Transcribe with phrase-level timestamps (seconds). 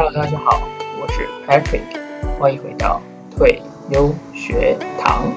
[0.00, 0.60] Hello，大家好，
[1.00, 3.02] 我是 Patrick，欢迎回到
[3.32, 3.60] 退
[3.90, 5.34] 优学堂。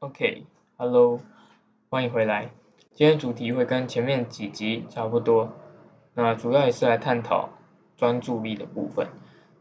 [0.00, 1.20] OK，Hello，
[1.88, 2.50] 欢迎回来。
[2.96, 5.52] 今天主题会跟前面几集差不多，
[6.14, 7.50] 那主要也是来探讨
[7.96, 9.06] 专注力的部分。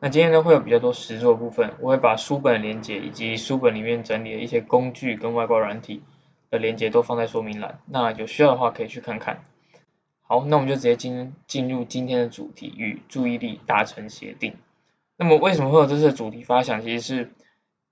[0.01, 6.03] 那今天呢会有比较多实作部分，我会把书本连接以及书本里面整理的一些工具跟外挂软体
[6.49, 9.43] 的连接都放在说明栏，那有需要的话可以去看看。
[10.21, 14.55] 好，那我们就直接进进入今天的主题与注意力达成协定。
[15.17, 16.81] 那么为什么会有这次的主题发想？
[16.81, 17.31] 其实是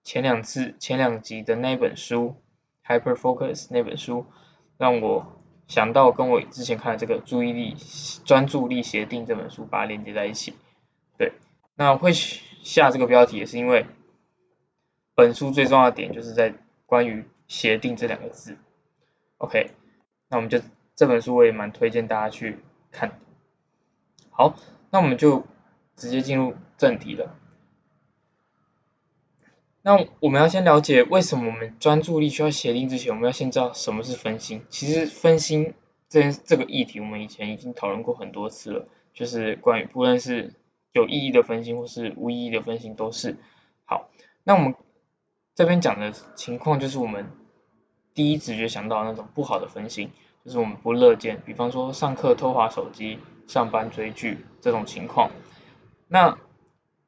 [0.03, 2.35] 前两次前两集的那本书
[2.85, 4.27] Hyper Focus 那本书
[4.77, 7.75] 让我想到跟我之前看的这个注意力
[8.23, 10.53] 专注力协定这本书把它连接在一起，
[11.17, 11.33] 对。
[11.77, 13.85] 那会下这个标题也是因为，
[15.13, 16.55] 本书最重要的点就是在
[16.87, 18.57] 关于协定这两个字。
[19.37, 19.69] OK，
[20.27, 20.59] 那我们就
[20.95, 22.57] 这本书我也蛮推荐大家去
[22.91, 23.19] 看。
[24.31, 24.55] 好，
[24.89, 25.45] 那我们就
[25.95, 27.35] 直接进入正题了。
[29.83, 34.65] 那我们要先了解为什么我们专注力需要协定之前，我们要先知道什么是分心。
[34.69, 35.75] 其实分心
[36.09, 40.53] 这这个议题，我们以前已经讨论过很多次了，就是关于不论是
[40.97, 43.37] 有意义的分心或是无意义的分心都是
[43.85, 44.09] 好。
[44.43, 44.75] 那我们
[45.53, 47.29] 这边讲的情况就是我们
[48.13, 50.09] 第一直觉想到那种不好的分心，
[50.43, 55.29] 就是我们不乐见，比方说上课偷滑手机、上班追剧这种情况。
[56.07, 56.37] 那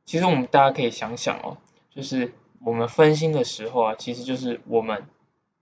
[0.05, 1.57] 其实我们大家可以想想哦，
[1.89, 5.07] 就是我们分心的时候啊，其实就是我们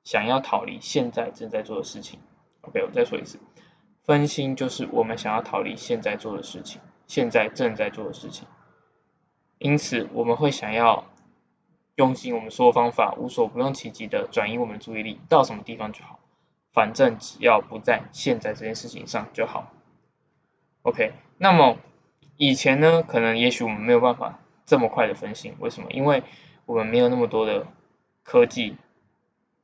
[0.03, 2.19] 想要逃离现在正在做的事情。
[2.61, 3.39] OK，我再说一次，
[4.03, 6.81] 分心就是我们想要逃离现在做的事情。
[7.07, 8.47] 现在正在做的事情，
[9.57, 11.05] 因此我们会想要
[11.95, 16.19] 用尽我们所有方法，无所不用其极的转移我们注意力到什么地方就好，
[16.73, 19.71] 反正只要不在现在这件事情上就好。
[20.83, 21.77] OK，那么
[22.35, 25.89] 以前呢，可能也许我们没有办法这么快的分心，为什么？
[25.91, 26.23] 因为
[26.65, 27.67] 我们没有那么多的
[28.23, 28.75] 科技，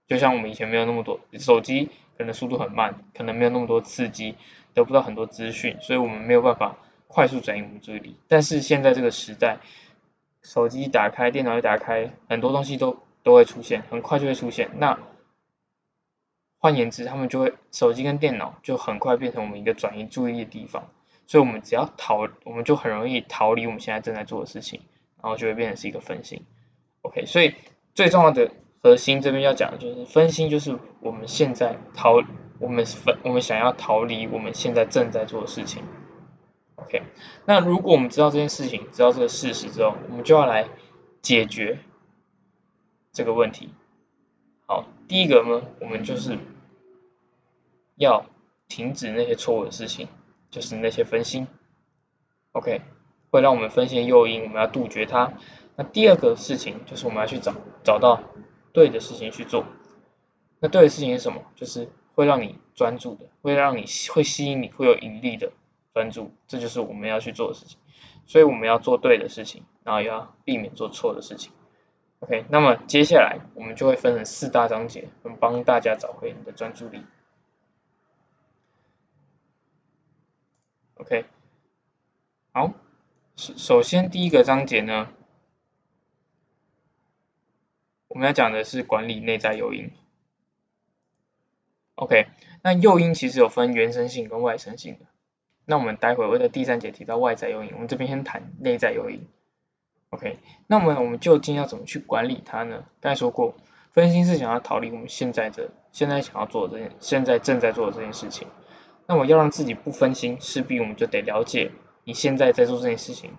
[0.07, 4.35] 就像我们以前没有那么多手机，可能速度很慢，可能没有那么多刺激，
[4.73, 6.77] 得不到很多资讯，所以我们没有办法。
[7.13, 9.59] 快速转移我们注意力，但是现在这个时代，
[10.41, 14.71] 手机一打开，电脑一打开，很多东西都都会出现，很快就会出现。
[14.79, 14.97] 那
[16.57, 20.89] 换言之，他们就会手机跟电脑就很快变成我们一个转移注意力的地方，
[21.27, 24.81] 所以我们只要逃，我们就很容易逃离我们现在正在做的事情，
[25.21, 26.41] 然后就会变成是一个分心。
[27.03, 27.53] OK，所以
[27.93, 28.49] 最重要的
[28.81, 32.23] 核心这边要讲的就是分心，就是我们现在逃，
[32.57, 35.83] 我们分，我们想要逃离我们现在正在做的事情。
[36.75, 37.03] OK，
[37.45, 40.69] 那如果我们知道这件事情，知道这个事实之后，我们就要来
[41.21, 41.79] 解决
[43.11, 43.69] 这个问题。
[44.65, 46.37] 好，第一个呢，我们就是
[47.95, 48.25] 要
[48.67, 50.07] 停止那些错误的事情，
[50.49, 51.47] 就是那些分心。
[52.53, 52.81] OK，
[53.29, 55.33] 会让我们分心诱因，我们要杜绝它。
[55.75, 57.53] 那第二个事情就是我们要去找
[57.83, 58.21] 找到
[58.71, 59.65] 对的事情去做。
[60.59, 61.43] 那对的事情是什么？
[61.55, 65.51] 就是会让你专注的，会让你会吸引你，会有引力的。
[65.93, 67.77] 专注，这就是我们要去做的事情，
[68.25, 71.51] 所以我们要做对的事情，然后要避免做错的事情。
[72.19, 77.03] OK，那么接下来我们就会分成四大章节，能帮大家找回你的专注力。
[80.95, 81.25] OK，
[82.53, 82.73] 好，
[83.35, 85.09] 首首先第一个章节呢，
[88.07, 89.91] 我们要讲的是管理内在诱因。
[91.95, 92.27] OK，
[92.63, 95.05] 那诱因其实有分原生性跟外生性的。
[95.65, 99.27] 那我们待会会在第三节提到外在诱因，我们这边先谈内在诱因。
[100.09, 100.37] OK，
[100.67, 102.83] 那么我们究竟要怎么去管理它呢？
[103.01, 103.55] 刚才说过，
[103.93, 108.47] 分心是想要逃离我们现在的现在想要做的这件，现在正在做的这件事情。
[109.07, 111.71] 那么要让自己不分心，势必我们就得了解
[112.03, 113.31] 你现在在做这件事情，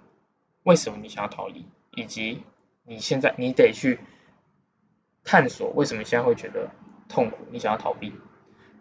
[0.62, 2.42] 为什么你想要逃离，以及
[2.84, 4.00] 你现在你得去
[5.24, 6.70] 探索为什么现在会觉得
[7.08, 8.12] 痛苦，你想要逃避。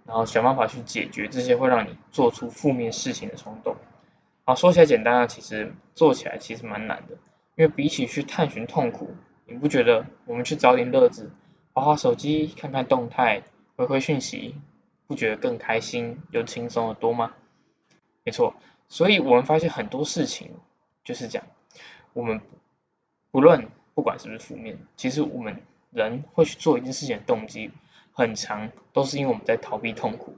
[0.05, 3.75] 然后想办法去解决这些会让你做出负面事情的冲动。
[4.45, 7.15] 好，说起来简单啊，其实做起来其实蛮难的。
[7.55, 9.15] 因为比起去探寻痛苦，
[9.45, 11.31] 你不觉得我们去找点乐子，
[11.71, 13.43] 划划手机、看看动态、
[13.75, 14.55] 回回讯息，
[15.07, 17.33] 不觉得更开心又轻松的多吗？
[18.23, 18.55] 没错，
[18.89, 20.51] 所以我们发现很多事情
[21.03, 21.47] 就是这样。
[22.13, 22.41] 我们
[23.31, 25.61] 不论不管是不是负面，其实我们
[25.91, 27.71] 人会去做一件事情的动机。
[28.13, 30.37] 很长都是因为我们在逃避痛苦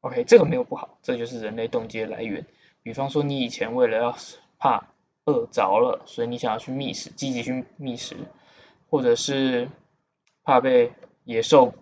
[0.00, 2.46] ，OK，这个没有不好，这就是人类动机的来源。
[2.82, 4.16] 比方说，你以前为了要
[4.58, 4.88] 怕
[5.24, 8.16] 饿着了，所以你想要去觅食，积极去觅食，
[8.90, 9.68] 或者是
[10.42, 10.92] 怕被
[11.24, 11.74] 野兽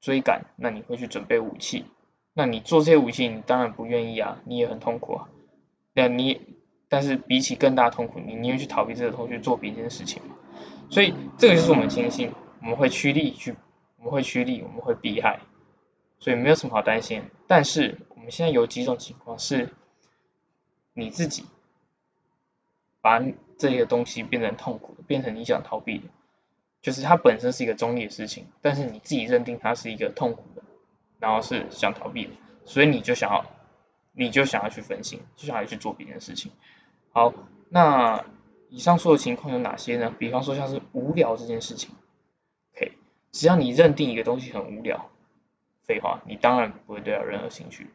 [0.00, 1.84] 追赶，那你会去准备武器。
[2.34, 5.28] 那你做这些武器，你当然不愿意啊，你也很痛苦啊。
[5.92, 6.40] 那你，
[6.88, 10.22] 但是比起更大痛苦，你宁愿去逃避这个痛，去做别一件事情。
[10.90, 13.54] 所以这个就是我们坚信，我们会趋利去，
[14.02, 15.38] 我们会趋利，我们会避害，
[16.18, 17.22] 所以没有什么好担心。
[17.46, 19.72] 但是我们现在有几种情况是，
[20.92, 21.44] 你自己
[23.00, 23.22] 把
[23.56, 26.04] 这个东西变成痛苦的，变成你想逃避的，
[26.82, 30.62] 就是它本身是一个中立的事情，但是你自己认定它是一个痛苦的。
[31.20, 32.32] 然后是想逃避的，
[32.64, 33.46] 所以你就想要，
[34.10, 36.50] 你就想要去分心，就想要去做别的事情。
[37.12, 37.32] 好，
[37.68, 38.24] 那
[38.70, 40.12] 以上说的情况有哪些呢？
[40.18, 41.90] 比方说像是无聊这件事情
[43.32, 45.10] 只要你认定一个东西很无聊，
[45.82, 47.88] 废话，你当然不会对它任何兴趣，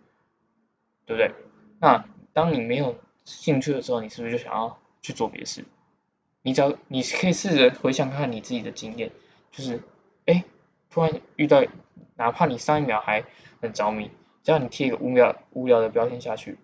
[1.06, 1.32] 对不对？
[1.80, 2.04] 那
[2.34, 5.64] 当你没有兴趣的时候，你是不是就想要去做别的事？
[6.42, 9.12] 你只要你可以试着回想看看你自己的经验，
[9.52, 9.82] 就是，
[10.26, 10.44] 哎，
[10.90, 11.64] 突然遇到。
[12.20, 13.26] 哪怕你上一秒还
[13.62, 14.10] 很着迷，
[14.42, 16.58] 只要你贴一个无聊无聊的标签下去，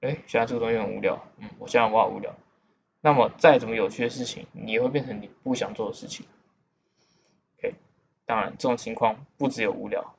[0.00, 2.34] 哎，觉得这个东西很无聊，嗯，我想想我好无聊，
[3.02, 6.24] 那么再怎么有趣的事情，你也会变成你不想做的事情。
[8.26, 10.14] 当然这种情况不只有无聊，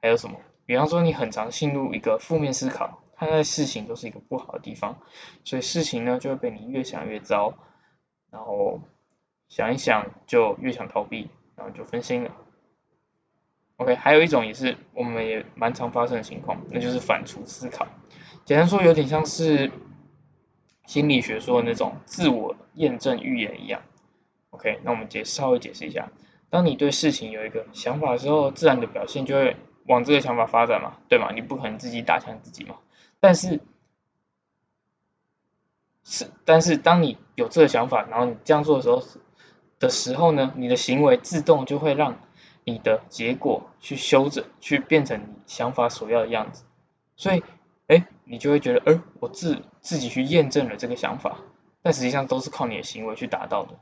[0.00, 0.38] 还有什么？
[0.66, 4.98] 比方说你很常陷入一个负面思考，看待事情都是一个不好的地方，
[5.44, 7.54] 所以事情呢就会被你越想越糟，
[8.30, 8.80] 然后
[9.48, 12.30] 想一想就越想逃避，然后就分心了。
[13.76, 17.86] OK，还有一种也是我们也蛮常发生的情况，那就是反刍思考。
[18.44, 19.70] 简单说，有点像是
[20.86, 23.82] 心理学说的那种自我验证预言一样。
[24.50, 26.12] OK，那我们解稍微解释一下，
[26.50, 29.56] 当你对事情有一个想法的时候，自然的表现就会
[29.86, 31.32] 往这个想法发展嘛，对吗？
[31.34, 32.76] 你不可能自己打枪自己嘛。
[33.20, 33.60] 但是
[36.04, 39.02] 是，但是当你有这个想法，然后你这样做的时候
[39.78, 42.20] 的时候呢，你的行为自动就会让
[42.64, 46.64] 你的结果去修正，去变成你想法所要的样子，
[47.16, 47.42] 所以，
[47.88, 51.38] 哎，你就会觉得，哎，我自自己去验证了这个想法，
[51.82, 53.78] 但实际上都是靠你的行为去达到的。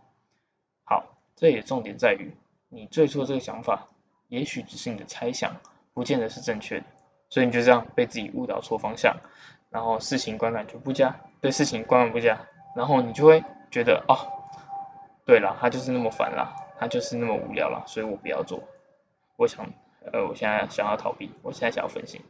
[0.85, 2.35] 好，这也重点在于，
[2.75, 3.89] 你最初的这个想法，
[4.29, 5.57] 也许只是你的猜想，
[5.93, 6.87] 不见得是正确的，
[7.29, 9.19] 所以你就这样被自己误导错方向，
[9.69, 14.17] 然后事情观感就不佳，对事情观感不佳，然后你就会觉得，哦，
[15.27, 16.57] 对了，他就是那么烦啦。
[16.79, 18.65] 他就是那么无聊了，所以我不要做。
[19.37, 19.73] 我想，
[20.13, 22.23] 呃，我现在想要逃避，我现在想要分心。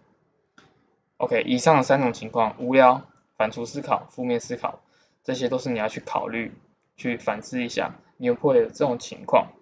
[1.17, 3.00] OK，以上三种情况，无聊、
[3.38, 4.81] 反刍思考、负面思考，
[5.25, 6.53] 这些都是你要去考虑、
[6.99, 9.53] 去反思一下，你有会有这种情况。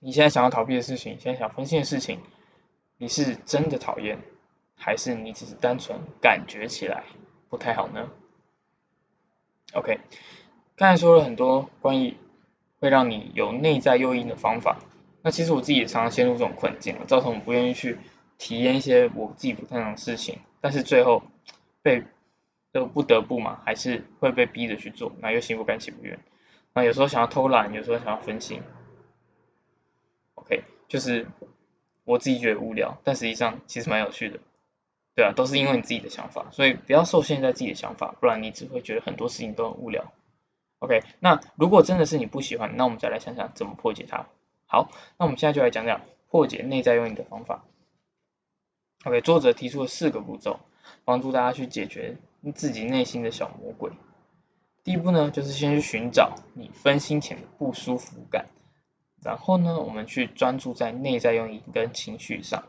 [0.00, 2.20] 你现在想要逃避的事情，现在想分心的事情，
[2.96, 4.18] 你是真的讨厌，
[4.76, 7.04] 还是你只是单纯感觉起来
[7.48, 8.08] 不太好呢
[9.72, 9.98] ？OK，
[10.76, 12.16] 刚才说了很多关于。
[12.80, 14.78] 会让你有内在诱因的方法，
[15.22, 17.98] 那其实我自己也常常陷入这种困境，造成我不愿意去
[18.38, 21.24] 体验一些我自己不擅长的事情，但是最后
[21.82, 22.04] 被
[22.70, 26.20] 都不得不嘛，还是会被逼着去做，那又心不甘情不愿，
[26.72, 28.62] 那有时候想要偷懒，有时候想要分心
[30.48, 31.26] ，OK，就是
[32.04, 34.40] 我自己觉得无聊，但实际上其实蛮有趣的，
[35.14, 40.12] 对啊，都是因为你自己的想法，所以不要受限在自己的想法，不然你只会觉得很多事情都很无聊。
[40.78, 44.26] OK，那如果真的是你不喜欢，那我们再来想想怎么破解它。
[44.66, 47.64] 好，那我们现在就来讲讲破解内在用你的方法。
[49.04, 50.60] OK，作者提出了四个步骤，
[51.04, 52.16] 帮助大家去解决
[52.54, 53.92] 自己内心的小魔鬼。
[54.84, 58.46] 第一步呢，就是先去寻找你分心前的不舒服感，
[59.22, 62.64] 然后呢，我们去专注在内在用意跟情绪上。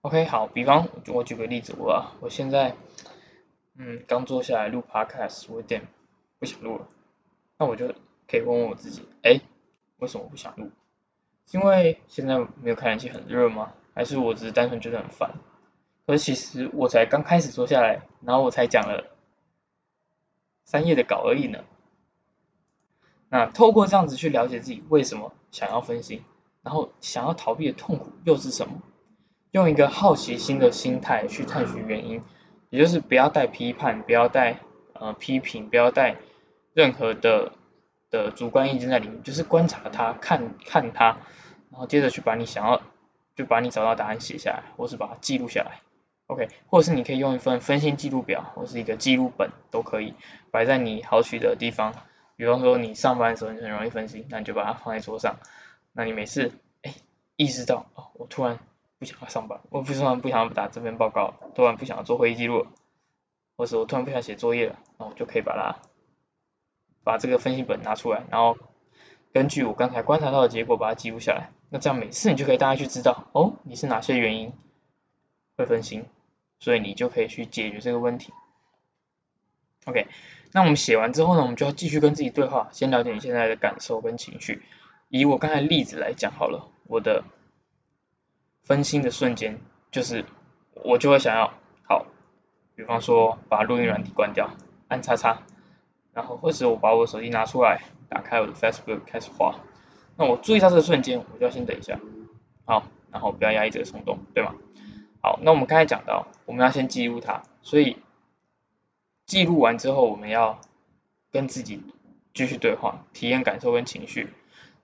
[0.00, 2.74] OK，好，比方我举个例子，我我现在
[3.76, 5.86] 嗯刚坐下来录 Podcast，我有点
[6.38, 6.88] 不想录了。
[7.58, 7.94] 那我就
[8.28, 9.40] 可以问问我自己，哎，
[9.98, 10.70] 为什么不想录？
[11.52, 13.72] 因为现在没有开冷气很热吗？
[13.94, 15.34] 还是我只是单纯觉得很烦？
[16.06, 19.06] 可是其实我才刚开始坐下来，然后我才讲了
[20.64, 21.64] 三页的稿而已呢。
[23.28, 26.22] 那透过这样子去了解自己为什么想要分心，
[26.62, 28.82] 然后想要逃避的痛苦又是什么？
[29.50, 32.22] 用一个好奇心的心态去探寻原因，
[32.70, 34.58] 也就是不要带批判，不要带
[34.92, 36.16] 呃批评，不要带。
[36.74, 37.52] 任何的
[38.10, 41.16] 的主观意见在里面，就是观察它，看看它，
[41.70, 42.82] 然后接着去把你想要，
[43.34, 45.80] 就把你找到答案写下来，或是把它记录下来
[46.26, 50.12] ，OK，或者是你可以用一份分心记录表，或是一个记录本都可以，
[50.50, 51.94] 摆在你好取的地方。
[52.36, 55.36] 比方说你上班的时候你很容易分心，那你就把它放在桌上。
[55.92, 56.52] 那你每次
[56.82, 56.94] 哎
[57.36, 58.58] 意识到哦，我突然
[58.98, 62.66] 不想要上班，我不突然不想要打这篇报告，突然不想要做会议记录，
[63.56, 65.76] 或是我突然不想写作业了，那我就可以把它。
[67.04, 68.58] 把这个分析本拿出来，然后
[69.32, 71.52] 根据我刚才观察到的结果把它记录下来。
[71.70, 74.52] 那这样每次你就可以大概去知道，哦，你是哪些原因
[75.56, 76.04] 会分心，
[76.58, 78.32] 所以你就可以去解决这个问题。
[79.84, 80.08] OK，
[80.52, 84.62] 那我们写完之后呢，我们就要继续跟自己对话，先了解你现在的感受跟情绪。
[85.08, 87.24] 以我刚才例子来讲好了，我的
[88.64, 89.60] 分心的瞬间
[89.90, 90.24] 就是
[90.72, 91.52] 我就会想要，
[91.88, 92.06] 好，
[92.74, 94.50] 比方说把录音软体关掉，
[94.88, 95.42] 按叉叉，
[96.12, 99.54] 然后或是我把我的手机拿出来，打开我的 Facebook 开始滑。
[100.16, 102.00] 那我注意到这个瞬间，我就要先等一下，
[102.64, 104.54] 好，然后不要压抑这个冲动，对吗？
[105.22, 107.96] 好，那我们刚才讲到，我们要先记录它，所以
[109.26, 110.60] 记录完之后，我们要
[111.32, 111.82] 跟自己
[112.32, 114.32] 继续对话，体验感受跟情绪。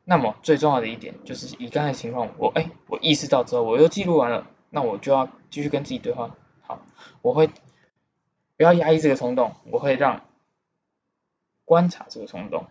[0.04, 6.36] 那么最重要的一点就是，以刚才情况，我哎，我意识到之后，我又记录完了，那我就要继续跟自己对话。
[6.62, 6.82] 好，
[7.22, 7.48] 我会
[8.56, 10.24] 不要压抑这个冲动，我会让
[11.64, 12.66] 观察这个冲动，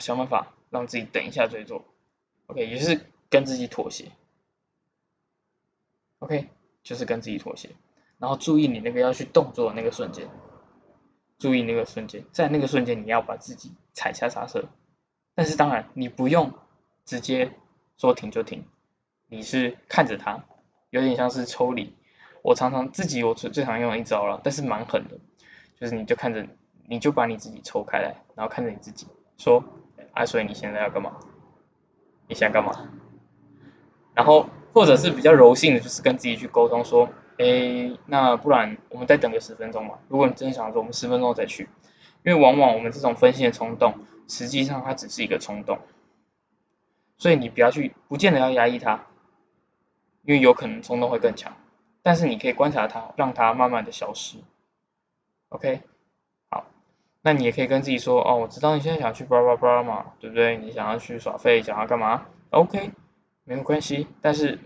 [0.00, 1.84] 想办法让自己等一下再做。
[2.48, 4.10] OK，也是跟自己妥协。
[6.18, 6.48] OK，
[6.82, 7.70] 就是跟自己妥协，
[8.18, 10.28] 然后注意你那个要去动作的那个瞬间，
[11.42, 14.66] 注意那个瞬间，在那个瞬间你要把自己踩下刹车。
[15.34, 16.52] 但是当然，你不用
[17.04, 17.50] 直接
[17.98, 18.64] 说停就停，
[19.26, 20.44] 你是看着它，
[20.90, 21.96] 有点像是抽离。
[22.42, 25.18] 我常常自己我最最常用的一招了，但是蛮狠的，
[25.80, 26.46] 就是你就看着，
[26.86, 29.64] 你就把你自己抽开来，然后看着你自己说，
[30.12, 31.16] 啊，所以你现在要干嘛？
[32.28, 32.88] 你想干嘛？
[34.14, 37.08] 然后或者是比较柔性的，就是跟自己去沟通说，
[37.38, 39.98] 哎，那不然我们再等个十分钟嘛。
[40.08, 41.68] 如果你真的想说，我们十分钟后再去，
[42.24, 43.94] 因为往往我们这种分心的冲动，
[44.28, 45.78] 实际上它只是一个冲动，
[47.18, 49.06] 所以你不要去，不见得要压抑它，
[50.22, 51.56] 因为有可能冲动会更强。
[52.02, 54.38] 但是你可以观察它，让它慢慢的消失。
[55.50, 55.80] OK
[56.50, 56.66] 好。
[57.22, 60.56] 那你也可以跟自己说，哦，我知道你现在想去叭叭叭嘛，对不对？
[60.56, 62.90] 你想要去耍废，想要干嘛？OK，
[63.44, 64.08] 没有关系。
[64.20, 64.58] 但是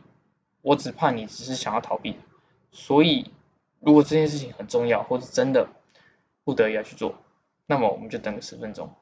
[0.63, 2.17] 我只怕你只是想要逃避，
[2.77, 3.33] 所以
[3.81, 5.69] 如果这件事情很重要，或者真的
[6.45, 7.15] 不得已要去做，
[7.65, 8.95] 那么我们就等个十分钟。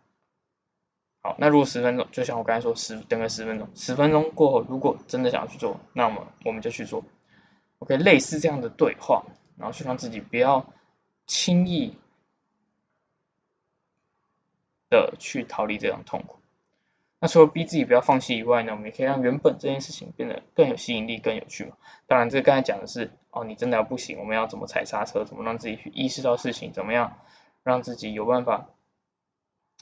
[1.20, 7.04] 好，那如果十分钟，就像我刚才说，十等个十分钟，十分钟过后，如果真的想要去做，那么我们就去做。
[7.80, 9.24] OK，类似这样的对话，
[9.58, 10.72] 然后去让自己不要
[11.26, 11.96] 轻易。
[14.90, 16.38] 的去逃离这种痛苦。
[17.24, 21.70] 那除了逼自己不要放弃以外呢，我们也可以让原本这件事情变得更有吸引力、更有趣嘛。
[22.06, 25.24] 当然，这刚才讲的是哦，你真的要不行，我们要怎么踩刹车？
[25.24, 26.74] 怎么让自己去意识到事情？
[26.74, 27.16] 怎么样
[27.62, 28.66] 让自己有办法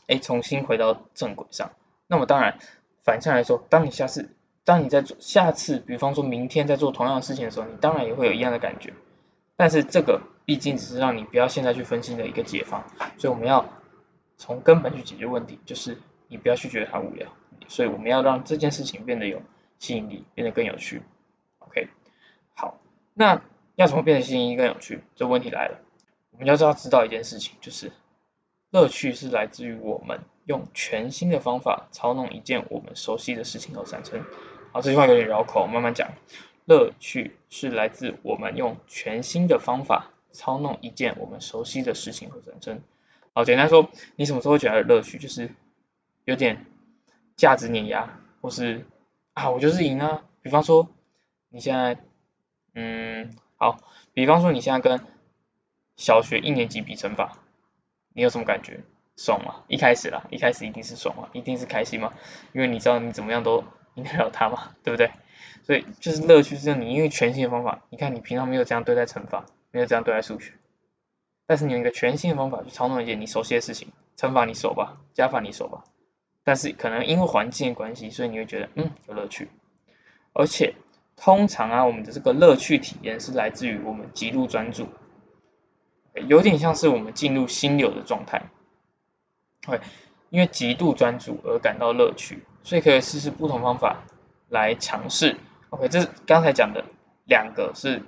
[0.07, 1.73] 哎重新回到正轨上？
[2.07, 2.59] 那么当然，
[3.03, 8.93] 反向来说，当你下次当你在做下次，比方说明天在做同样的事情的时候，你当然也会有一样的感觉。
[9.57, 12.85] 但是这个毕竟只是让你不要现在去分心的一个解放，
[13.19, 13.67] 所以我们要。
[14.39, 15.99] 从根本去解决问题，就是
[16.33, 17.29] 你不要去觉得它无聊，
[17.69, 19.43] 所以我们要让这件事情变得有
[19.79, 21.03] 吸引力，变得更有趣。
[21.59, 21.89] OK，
[22.55, 22.81] 好，
[23.13, 23.43] 那
[23.77, 25.03] 要怎么变得吸引力更有趣？
[25.15, 25.83] 这问题来了，
[26.31, 27.93] 我们要知道知道一件事情，就是
[28.71, 34.25] 乐趣是来自于我们用全新的方法操弄一件我们熟悉的事情而产生。
[34.73, 36.13] 好，这句话有点绕口，慢慢讲。
[36.65, 42.81] 乐趣是来自我们用全新的方法操弄一件我们熟悉的事情而产生。
[43.35, 45.19] 好，简单说，你什么时候觉得乐趣？
[45.19, 45.51] 就是
[46.25, 46.67] 有点
[47.37, 48.87] 价值碾压，或是
[49.35, 50.23] 啊，我就是赢啊。
[50.43, 50.89] 比方说，
[51.49, 51.99] 你现在，
[52.75, 53.79] 嗯，好，
[54.13, 55.01] 比方说你现在跟
[55.97, 57.39] 小学一年级比乘法，
[58.13, 58.81] 你有什么感觉？
[59.15, 59.63] 爽吗？
[59.69, 62.15] 一开始啦，一开始一定是爽嘛，一定是开心嘛，
[62.53, 63.63] 因为你知道你怎么样都
[63.95, 65.11] 赢得了他嘛，对不对？
[65.65, 70.55] 所以就是乐趣是让你因为全新的方法，你看你平常没有这样对待乘法，没有这样对待数学。
[71.47, 75.85] 但是你用一个全新的方法去操弄一件你熟悉的事情，乘法你熟吧，加法你熟吧，
[76.45, 79.49] 但是可能因为环境的关系，所以你会觉得嗯有乐趣，
[80.33, 80.75] 而且
[81.17, 84.89] 通常啊我们的这个乐趣体验是来自于我们极度专注，
[86.27, 88.51] 有点像是我们进入心流的状态，
[89.67, 89.81] 会
[90.31, 94.05] 因为极度专注而感到乐趣，所以可以试试不同方法
[94.49, 95.37] 来尝试。
[95.71, 96.85] OK，这是刚才讲的
[97.25, 98.03] 两个是。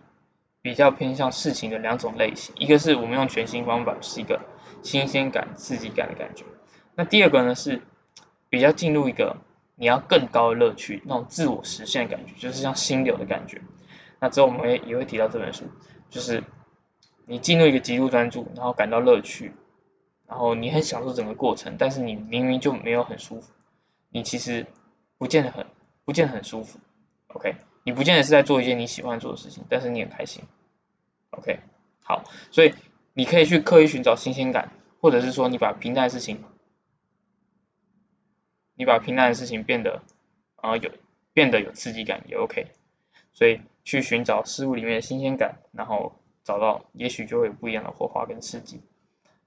[0.64, 4.40] 比较偏向事情的两种类型，一个是我们用全新方法，是一个
[4.82, 6.46] 新鲜感、刺激感的感觉。
[6.94, 7.82] 那第二个呢是
[8.54, 9.36] 比较进入一个
[9.74, 13.60] 你要更高的乐趣，那种自我实现的感觉，就是像心流的感觉。
[14.20, 15.64] 那之后我们也也会提到这本书，
[16.08, 16.44] 就是
[17.26, 19.52] 你进入一个极度专注，然后感到乐趣，
[20.28, 23.52] 然后你很享受整个过程，但是你明明就没有很舒服，
[24.10, 24.66] 你其实
[25.18, 25.66] 不见得很
[26.04, 26.78] 不见得很舒服。
[27.26, 27.56] OK。
[27.86, 30.42] 你不见得是在做一件你喜欢做的事情，但是你很开心
[31.32, 31.58] ，OK，
[32.02, 32.72] 好，所以
[33.12, 34.70] 你可以去刻意寻找新鲜感，
[35.02, 36.42] 或者是说你把平淡的事情
[38.74, 40.02] 你把平淡的事情变得
[40.56, 40.90] 啊有
[41.32, 42.68] 变得有刺激感也 OK。
[43.32, 46.14] 所以去寻找事物里面的新鲜感，然后
[46.44, 48.80] 找到也许就会有不一样的火花跟刺激，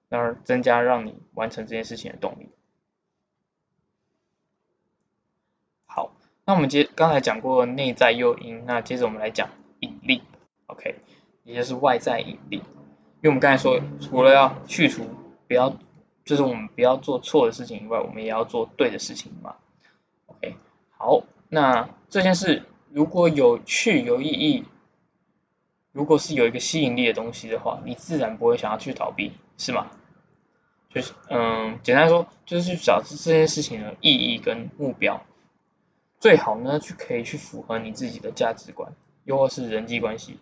[0.09, 2.49] 从而增加让你完成这件事情的动力。
[5.85, 6.11] 好，
[6.43, 10.21] 那我们接刚才讲过内在诱因，那接着我们来讲引力
[10.65, 10.95] ，OK，
[11.45, 12.57] 也就是外在引力。
[12.57, 15.05] 因为我们刚才说，除了要去除
[15.47, 15.77] 不要，
[16.27, 19.55] 就是我们不要做错的事情以外，我们也要做对的事情嘛。
[20.27, 20.55] OK，
[20.95, 22.63] 好，那这件事。
[22.89, 24.63] 如果有趣有意义，
[25.91, 29.87] 如果是有一个吸引力的东西的话，你自然不会想要去逃避，是吗？
[30.89, 35.25] 就是嗯，简单说，就是去找这件事情的意义跟目标，
[36.19, 38.93] 最好呢去可以去符合你自己的价值观，
[39.25, 40.39] 又或是人际关系，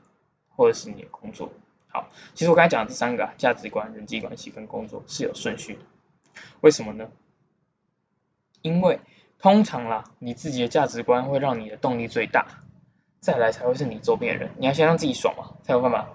[0.56, 1.52] 或者是你的工作。
[1.96, 5.80] 好，其实我刚才讲的这三个价值观、人际关系跟工作是有顺序的，
[6.60, 7.10] 为什么呢？
[8.62, 9.00] 因为
[9.40, 12.48] 通常啦，你自己的价值观会让你的动力最大，
[13.22, 14.54] 再来才会是你周边的人。
[14.58, 16.10] 你要先让自己爽嘛，才有办法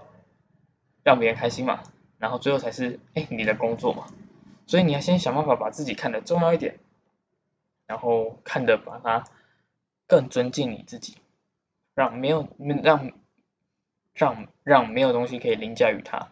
[1.02, 1.82] 让别人开心嘛，
[2.18, 4.04] 然后最后才是哎你的工作嘛。
[4.66, 6.78] 所以你要先想办法把自己看得重要一点，
[7.86, 9.24] 然后看得把它
[10.06, 11.16] 更尊敬你自己，
[11.94, 12.48] 让没有
[12.82, 13.12] 让
[14.20, 16.28] 让让没有东西可以凌驾于它。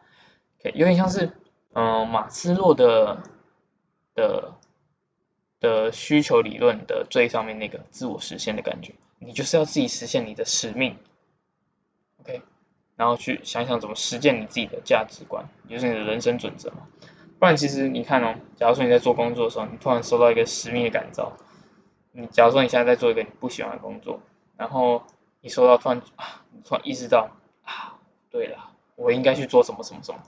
[0.62, 1.32] 有点像是
[1.72, 3.22] 嗯马斯洛的
[4.14, 4.54] 的。
[5.60, 10.96] 的需求理论的最上面那个自我实现的感觉，你就是要自己实现你的使命
[12.20, 12.42] ，OK，
[12.94, 16.86] 然后去想想怎么实践你自己的价值观，也就是你的人生准则嘛。
[17.40, 21.32] 不然其实你看哦，假如说你在做工作的时候，你突然收到一个使命的感召，
[22.12, 24.20] 你假如说你现在在做一个你不喜欢的工作，
[24.56, 25.02] 然后
[25.40, 27.30] 你收到突然啊，突然意识到，
[28.38, 30.20] 对了，我应该去做什么什么什么。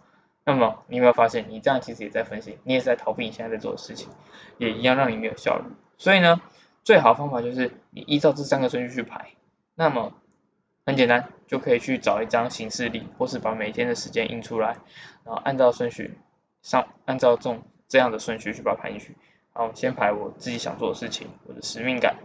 [0.45, 4.09] 那么你有没有发现，你这样其实也在分析，你也是在逃避你现在在做的事情，
[4.59, 5.65] 也一样让你没有效率。
[5.97, 6.41] 所以呢，
[6.83, 9.29] 最好的方法就是你依照这三个顺序去排。
[9.77, 10.13] 那么
[10.85, 14.79] 很简单，就可以去找一张行事历，或是把每天的时间印出来，
[15.25, 16.19] 然后按照顺序
[16.63, 19.17] 上，按照这种这样的顺序去把它排进去。
[19.55, 22.17] 然后，先排我自己想做的事情，我的使命感，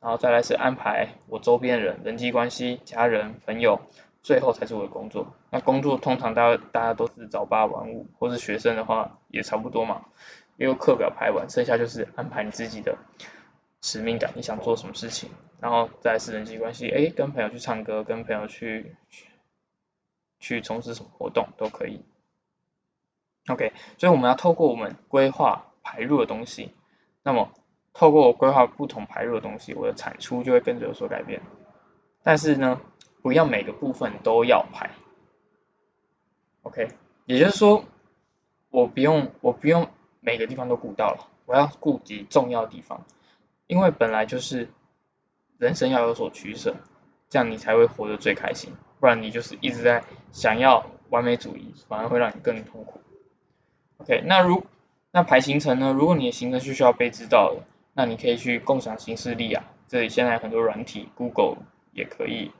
[0.00, 3.80] 然后再来是安排我周边人、人际关系、家人、朋友。
[4.22, 5.34] 最后才是我的工作。
[5.50, 10.06] 那工作通常大家大家都是早八晚五，或是学生的话也差不多嘛。
[10.56, 12.98] 因为课表排完，剩下就是安排你自己的
[13.80, 18.96] 使命感，你想做什么事情，然后再是人际关系，哎，跟朋友去唱歌，跟朋友去
[20.40, 22.04] 去从事什么活动都可以。
[23.46, 26.72] OK，所以我们要透过我们规划排入的东西，
[27.22, 27.52] 那么
[27.94, 31.40] 透过我规划不同排入的东西，我的产出就会跟着有所改变。
[32.24, 32.80] 但是呢？
[33.28, 34.88] 不要每个部分都要排
[36.62, 36.88] ，OK，
[37.26, 37.84] 也就是说，
[38.70, 43.04] 我不用我不用每个地方都顾到了，我要顾及重要地方，
[43.66, 44.70] 因为本来就是
[45.58, 46.76] 人生要有所取舍，
[47.28, 53.02] 这样你才会活得最开心，不然你就是一直在想要完美主义，反而会让你更痛苦。
[53.98, 54.64] OK，那如
[55.10, 55.92] 那排行程呢？
[55.92, 61.58] 如果你的行程是需要被知道的，那你可以去共享行事历啊，这里现在很多软体，Google
[61.92, 62.52] 也可以。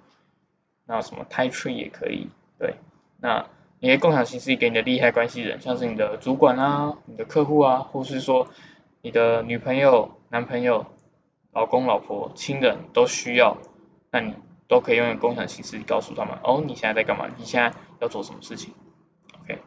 [0.91, 2.77] 那什么 Tie Tree 也可以，对，
[3.21, 3.47] 那
[3.79, 8.49] 你的共享形式给你的利害关系人，像是你的主管啊、你的客户啊，或是说
[9.03, 10.87] 你的女朋友、男朋友、
[11.53, 13.59] 老公、老婆、亲人都需要，
[14.11, 14.35] 那你
[14.67, 17.29] 都可以用共享形式告诉他们，哦，你现在在干嘛？
[17.37, 18.73] 你现在要做什么事情
[19.43, 19.59] ？OK，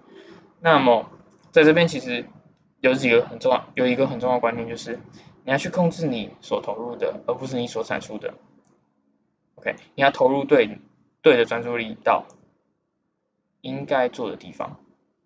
[0.60, 1.08] 那么
[1.52, 2.26] 在这边其实
[2.80, 5.00] 有几个很重要，有一个很重要的观念就是，
[5.46, 8.34] 你要去控制你所投入的，而不是你所产出的。
[9.54, 10.80] OK，你要投入对。
[11.22, 12.26] 对的专注力到
[13.62, 14.80] 应该做的地方，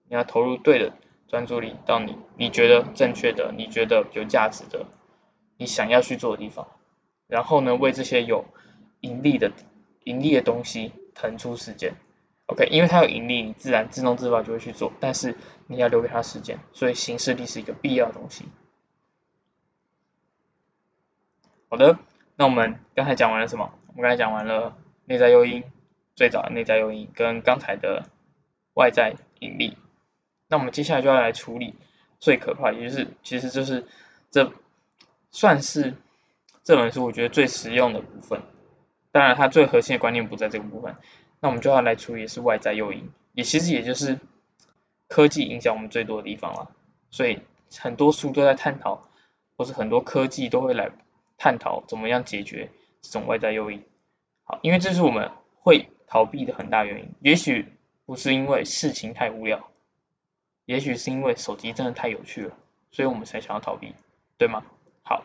[0.09, 0.93] 你要投入对的
[1.27, 4.85] 专注力到你你觉得正确的、你觉得有价值的、
[5.57, 6.67] 你想要去做的地方，
[7.27, 8.45] 然后呢，为这些有
[8.99, 9.53] 盈利的
[10.03, 11.95] 盈利的东西腾出时间
[12.47, 18.45] ，OK，因为它有盈利，你自然自动自发就会去做，但是你要留给他时间，所以形式力是一个必要的东西。
[21.69, 21.97] 好的，
[22.35, 23.71] 那我们刚才讲完了什么？
[23.87, 25.63] 我们刚才讲完了内在诱因。
[26.15, 28.07] 最早的内在诱因跟刚才的
[28.73, 29.77] 外在引力，
[30.47, 31.75] 那我们接下来就要来处理
[32.19, 33.85] 最可怕，也就是其实就是
[34.31, 34.53] 这
[35.29, 35.93] 算是
[36.63, 38.41] 这本书我觉得最实用的部分。
[39.11, 40.95] 当然，它最核心的观念不在这个部分。
[41.41, 44.19] 那我们就要来处理是外在诱因，也其实也就是
[45.09, 46.71] 科技影响我们最多的地方了。
[47.11, 47.41] 所以
[47.77, 49.09] 很多书都在探讨，
[49.57, 50.91] 或是很多科技都会来
[51.37, 53.83] 探讨怎么样解决这种外在诱因。
[54.45, 55.89] 好，因为这是我们会。
[56.07, 57.67] 逃避的很大原因，也许
[58.05, 59.69] 不是因为事情太无聊，
[60.65, 62.57] 也许是因为手机真的太有趣了，
[62.91, 63.93] 所以我们才想要逃避，
[64.37, 64.63] 对吗？
[65.03, 65.23] 好，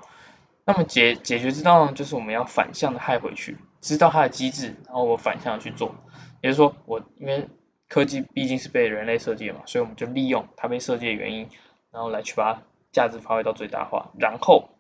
[0.65, 5.95] 那么解解决之道呢，就是我们要反向的害回去，知道它的机制，然后我反向的去做。
[6.43, 7.49] 也就是说，我因为
[7.89, 11.49] 科技毕竟是被人类设计的嘛，所以我们就利用它被设计的原因，
[11.91, 12.63] 然后来去把它
[12.93, 14.71] 价值发挥到最大化，然后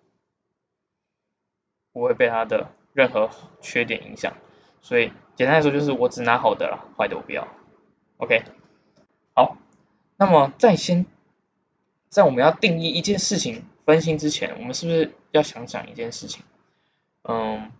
[1.92, 4.34] 不会被它的任何缺点影响。
[4.82, 7.48] 所以简单来说，就是我只拿好的了，坏的我不要。
[8.18, 8.42] OK，
[9.34, 9.56] 好，
[10.18, 11.06] 那么在先
[12.10, 16.44] 在我们要定义一件事情分心之前，我们是不是要想想一件事情？
[17.22, 17.72] 嗯，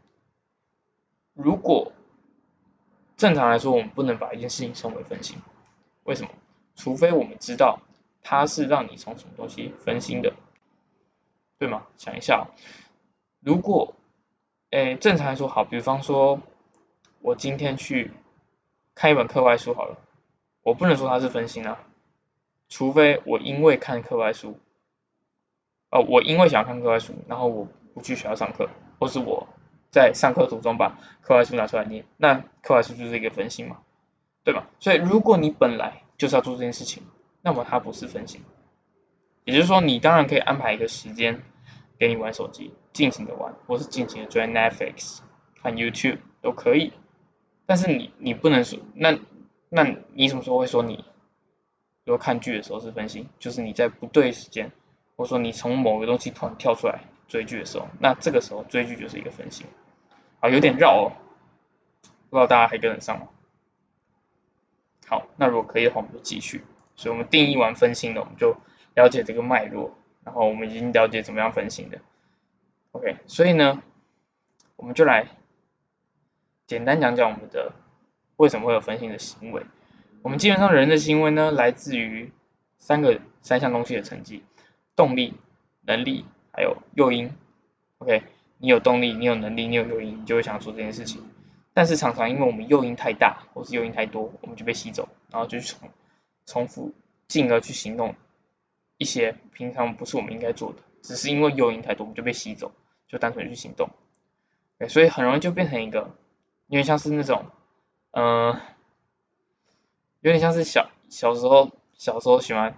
[1.35, 1.93] 如果
[3.19, 5.37] 正常来说，我们不能把一件事情称为分心，
[6.05, 6.31] 为什么？
[6.77, 7.81] 除非我们知道
[8.23, 10.33] 它是让你从什么东西分心的，
[11.59, 11.83] 对吗？
[11.99, 12.47] 想一下，
[13.41, 13.95] 如果，
[14.71, 16.41] 诶，正常来说，好，比方说，
[17.21, 18.13] 我今天去
[18.95, 19.99] 看一本课外书好了。
[20.63, 21.79] 我不能说它是分心啊，
[22.69, 24.59] 除非我因为看课外书，
[25.91, 29.49] 哦，我因为想看课外书，然后我不去学校上课，或是我
[29.91, 33.79] 在上课途中把课外书拿出来念，那课外书就是一个分心嘛，
[34.45, 34.67] 对吧？
[34.81, 37.03] 所以如果你本来就是要做这件事情，
[37.43, 38.43] 那么它不是分心，
[39.45, 41.43] 也就是说你当然可以安排一个时间
[41.99, 45.21] 给你玩手机，尽情的玩，或是尽情的追 Netflix、
[45.63, 46.93] 看 YouTube 都可以，
[47.71, 49.17] 但是你你不能说那。
[49.73, 50.97] 那你什么时候会说你，
[52.03, 54.73] 比如看剧的时候是分心，就是你在不对时间，
[55.15, 59.69] 或者说你从某个东西突然跳出来追剧的时候，那这个时候追剧就是一个分心，
[60.41, 61.13] 啊，有点绕哦，
[62.31, 63.29] 不知道大家还跟得上吗？
[65.07, 66.65] 好，那如果可以的话，我们就继续。
[66.97, 68.57] 所以我们定义完分心了，我们就
[68.97, 72.01] 了解这个脉络，然后我们已经了解怎么样分心的。
[72.91, 73.85] OK，所以呢，
[74.75, 75.29] 我们就来
[76.71, 77.73] 简单讲讲我们的。
[78.37, 79.67] 为什么会有分心的行为？
[80.23, 82.31] 我们基本上人的行为呢，来自于
[82.79, 84.45] 三个三项东西的成绩：
[84.95, 85.35] 动力、
[85.83, 87.33] 能力，还有诱因。
[87.99, 88.23] OK，
[88.59, 91.29] 你有动力，你有能力，你有诱因，你就会想做这件事情。
[91.75, 95.91] 但是常常因为我们诱因太大，或是诱因太多，我们就被吸走，然后就去重
[96.47, 96.95] 重复，
[97.27, 98.15] 进而去行动
[98.97, 102.71] 一些平常不是我们应该做的，只是因为诱因太多，我们就被吸走，
[103.09, 103.91] 就单纯去行动。
[104.79, 106.15] 对所以很容易就变成一个，
[106.71, 107.45] 因为像是那种。
[108.13, 108.59] 嗯，
[110.21, 112.77] 有点像是小小时候小时候喜欢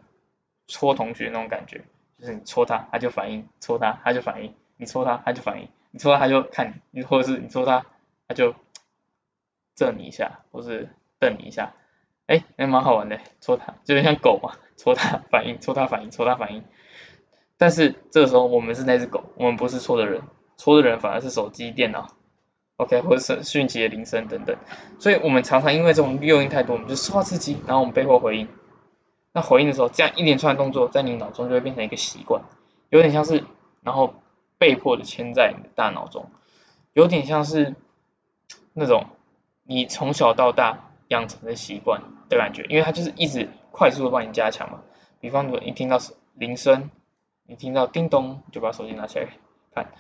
[0.67, 1.85] 戳同学那种感觉，
[2.19, 7.87] 就是你戳他他就反应，戳他他就反应，你戳他他就反应，你戳他他就看你，或者是你戳他
[8.29, 8.55] 他就
[9.75, 11.73] 震你一下，或是瞪你一下，
[12.27, 16.63] 哎，还蛮好玩的，戳他就有点像狗嘛， 戳他反应，戳他反应，戳他反应。
[17.57, 20.23] 但是这个时候我们是那只狗，我们不是戳的人，
[20.59, 22.09] 戳的人反而是手机电脑。
[22.83, 24.57] OK，或者是讯息的铃声等等，
[24.99, 28.49] 所以我们常常因为这种诱因太多，我们就受到刺激，然后我们被迫回应。
[29.33, 32.43] 那回应的时候，这样一连串的动作在你脑中就会变成一个习惯，
[32.91, 33.45] 有点像是，
[33.83, 34.15] 然后
[34.59, 36.27] 被迫的牵在你的大脑中，
[36.93, 37.75] 有点像是
[38.75, 39.07] 那种
[39.65, 44.81] 你从小到大养成的习惯的感觉，因为它就是一直快速的帮你加强嘛。
[45.21, 45.99] 比方说，你听到
[46.35, 46.91] 铃声，
[47.47, 49.29] 你听到叮咚，就把手机拿起来
[49.75, 49.93] 看。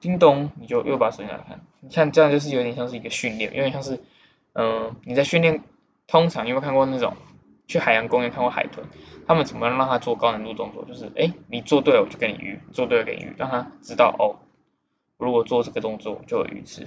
[0.00, 1.60] 叮咚，你就又把手机拿来看。
[1.80, 4.00] 你看这样就是有点像是一个训练，有点像是，
[4.52, 5.62] 嗯，你在训练。
[6.06, 7.16] 通常有没有看过那种
[7.66, 8.86] 去海洋公园看过海豚，
[9.26, 10.84] 他们怎么样让他做高难度动作？
[10.84, 14.36] 就是，哎，你做对了我就给你鱼，做对了给你鱼，让他知道哦，
[15.16, 16.82] 如果做这个动作就有鱼吃，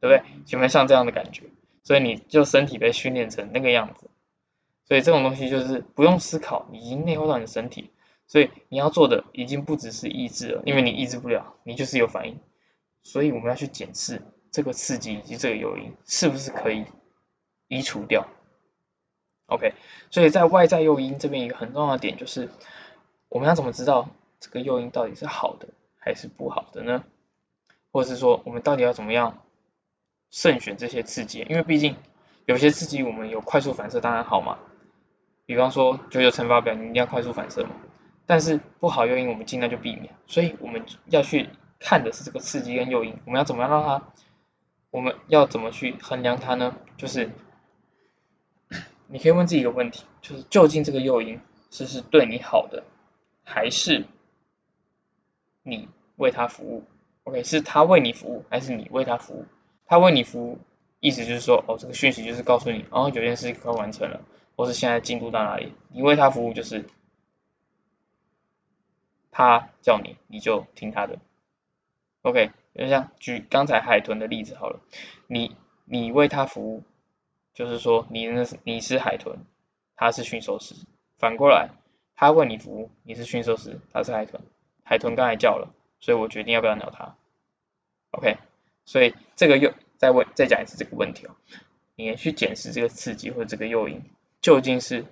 [0.00, 0.22] 对不对？
[0.46, 1.42] 有没有像这样的感觉？
[1.82, 4.08] 所以你就身体被训练成那个样子。
[4.86, 7.90] 所以这种东西就是不用思考，已经内化到你的身体。
[8.26, 12.40] 所以你要做的已经不只是抑制了，因为你抑制不了，你就是有反应。
[13.02, 16.86] 所以我们要去检视这个刺激以及这个诱因是不是可以
[17.68, 18.26] 移除掉。
[19.46, 19.74] OK，
[20.10, 22.48] 所以在外在诱因这边一个很重要的点就是，
[23.28, 24.08] 我们要怎么知道
[24.40, 27.04] 这个诱因到底是好的还是不好的呢？
[27.92, 29.44] 或者是说我们到底要怎么样
[30.30, 31.46] 慎选这些刺激？
[31.48, 31.96] 因为毕竟
[32.46, 34.58] 有些刺激我们有快速反射当然好嘛，
[35.44, 37.70] 比方说九九乘法表你一定要快速反射嘛。
[38.26, 44.08] 但是不好诱因我们尽量就避免，所以我们要去看的是这个刺激跟诱因，我们要怎么样让它，
[44.90, 46.74] 我们要怎么去衡量它呢？
[46.96, 47.30] 就是
[49.08, 51.38] 你可以问自己一个问题，就是究竟这个诱因
[51.70, 52.84] 是是对你好的，
[53.44, 54.06] 还是
[55.62, 56.84] 你为他服务
[57.24, 59.44] ？OK，是他为你服务，还是你为他服务？
[59.86, 60.58] 他为你服务，
[61.00, 64.22] 意思就是说，哦，这个讯息就是告诉你，哦，有件事快完成了，
[64.56, 65.74] 或是现在进度到哪里？
[65.90, 66.86] 你为他服务就是。
[69.36, 71.18] 他叫你，你就听他的。
[72.22, 74.78] OK，就像举刚才海豚的例子好了，
[75.26, 76.84] 你你为他服务，
[77.52, 79.40] 就是说你那是你是海豚，
[79.96, 80.76] 他是驯兽师，
[81.18, 81.70] 反过来
[82.14, 84.40] 他为你服务，你是驯兽师，他是海豚，
[84.84, 87.16] 海豚刚才叫了，所以我决定要不要鸟它。
[88.12, 88.36] OK，
[88.84, 91.34] 所以这个又再问再讲一次这个问题哦，
[91.96, 94.04] 你去检视这个刺激或者这个诱因
[94.40, 95.04] 究竟是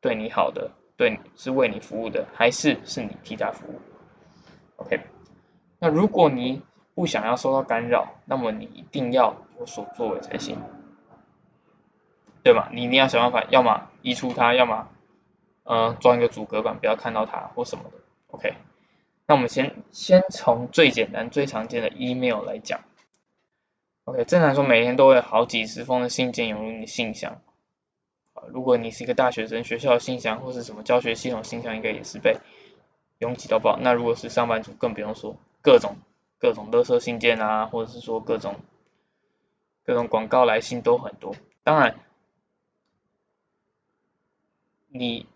[0.00, 3.80] 对你好的，对是为你服务的，还是是你替他服务
[4.76, 5.00] ？OK，
[5.78, 6.60] 那如果你
[6.94, 10.58] 不想要受到干扰，那么你一定要有所作为才行，
[12.42, 12.68] 对吧？
[12.72, 14.88] 你一定要想办法，要么移除它，要么
[15.62, 17.92] 呃装一个阻隔板，不要看到它或什么的。
[18.26, 18.54] OK。
[19.30, 22.80] 那我们先先从最简单、最常见的 email 来讲。
[24.04, 27.42] OK，正常说每天都会好几十封的信件涌入你的信箱。
[28.48, 32.38] 如果你是一个大学生，学校信箱或是什么教学系统信箱，应该也是被
[33.18, 33.78] 拥挤到爆。
[33.78, 35.96] 那如果是上班族，更不用说，各种
[36.38, 38.56] 各种垃圾信件啊，或者是说各种
[39.84, 41.34] 各种广告来信都很多。
[41.62, 41.98] 当然，
[44.88, 45.26] 你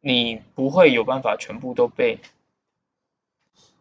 [0.00, 2.18] 你不会有办法全部都被。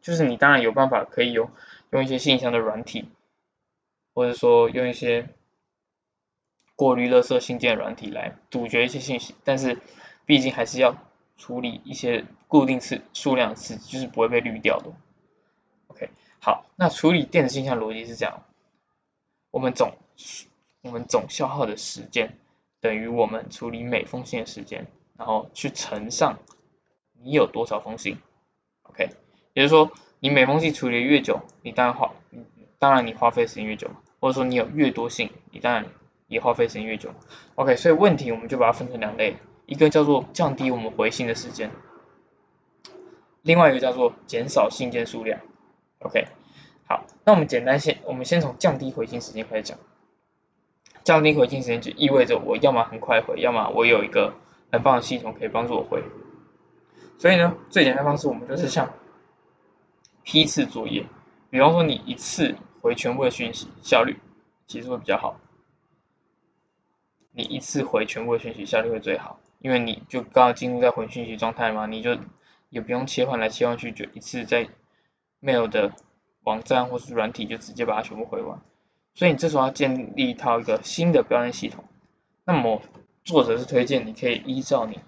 [0.02, 1.52] 就是你当然有办法可以用
[1.92, 3.08] 用一些信箱的软体，
[4.16, 5.30] 或者说用一些
[6.82, 9.78] 过滤垃圾信件软体来杜绝一些信息，但是
[10.26, 10.98] 毕竟还是要
[11.38, 14.92] 处理一些固定次数量次，就是不会被滤掉的。
[15.90, 18.46] OK，好，那处理电子信箱逻辑是这样，
[19.52, 19.94] 我们总
[20.82, 22.36] 我们总消耗的时间
[22.80, 26.40] 等于我们处理每封信的时间，然后去乘上
[27.14, 28.18] 你有多少封信
[28.90, 29.12] ，OK。
[29.54, 32.12] 也就是说，你每封信处理越久，你当然花，
[32.80, 35.86] 当然你花费时间越久，或者说你有越多信，你当然
[36.32, 37.12] 也耗费时间越久。
[37.56, 41.70] OK，所以问题我们就把它分成两类，一个叫做降低我们回信的时间，
[43.42, 45.42] 另外一个叫做减少信件数量。
[46.00, 46.26] OK，
[46.88, 49.78] 好，那我们简单先，我们先从降低回信时间开始讲。
[51.04, 54.36] 降低回信时间就意味着我要么很快回，要么我有一个
[54.72, 56.04] 很棒的系统可以帮助我回。
[57.18, 58.94] 所以呢，最简单方式我们就是像
[60.24, 61.06] 批次作业，
[61.50, 64.20] 比方说你一次回全部的讯息，效率
[64.68, 65.41] 其实会比较好。
[67.34, 72.18] 你一次回全部的讯息，效率会最好，因为你就刚刚进入在回讯息状态嘛，你就
[72.70, 74.68] 也不用切换来切换去，就一次在
[75.42, 75.94] mail 的
[76.44, 78.60] 网站或是软体就直接把它全部回完。
[79.14, 81.84] 所以你这时候要建立一套一个新的标签系统。
[82.44, 82.82] 那么
[83.24, 85.00] 作者是推荐你可以依照你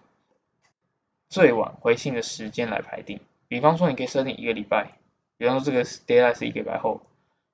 [1.29, 4.99] 最晚回信的时间来排定，比方说你可以设定一个礼拜。
[5.37, 7.01] 比方说这个 deadline 是一个礼拜后，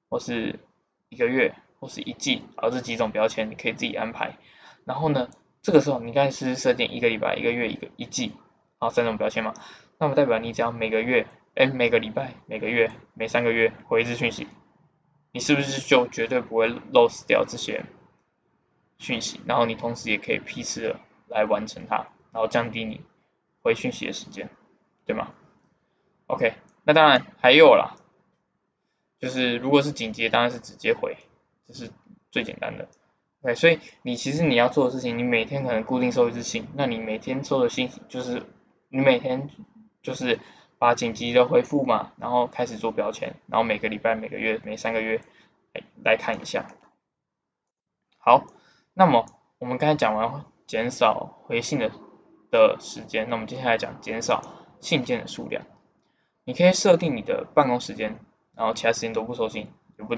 [0.10, 0.60] 或是
[1.08, 4.38] 一个月，或是一季，而这几种标签你可以自己安排。
[4.85, 5.29] 然后呢，
[5.61, 8.33] 这个时候你刚才是设定一个礼拜、一个月、一个一季，
[8.77, 9.53] 啊三种标签嘛，
[9.97, 14.47] 那么代表你只要每个月、哎每个礼拜、每个月、每三个月回一次讯息，
[15.31, 17.83] 你是不是就绝对不会 lose 掉这些
[18.97, 19.41] 讯息？
[19.45, 23.01] 然后你同时也可以批次的来完成它，然后降低你
[23.61, 24.49] 回讯息的时间，
[25.05, 25.33] 对吗
[26.27, 26.53] ？OK。
[26.85, 27.97] 那当然还有啦，
[29.19, 31.17] 就是如果是紧急，当然是直接回，
[31.67, 31.91] 这是
[32.31, 32.87] 最简单的。
[33.41, 38.43] 对，所以你其实你要做的事情，你每天可能固定收一次信，那你每天收的信就是
[38.89, 39.49] 你每天
[40.02, 40.39] 就是
[40.78, 45.21] 把紧急的回复嘛，然后开始做标签，然后每个礼拜、每个月、每三个月
[45.73, 46.67] 来来看一下。
[48.17, 48.43] 好，
[48.93, 49.25] 那么
[49.58, 51.91] 我们刚才讲完减少回信的
[52.52, 54.41] 的时间，那我们接下来讲减少
[54.82, 55.65] 信件的数量。
[56.43, 58.19] 你可以设定你的办公时间，
[58.54, 60.15] 然后其他时间都不收信，也不，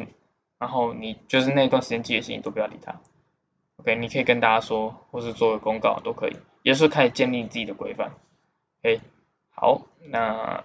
[0.58, 3.00] 然后你就是那段时间寄的信都不要理他。
[3.82, 8.14] OK，你可以跟大家说，或是做个公告都可以，也是开始建立自己的规范。
[8.84, 9.02] OK，
[9.50, 10.64] 好，那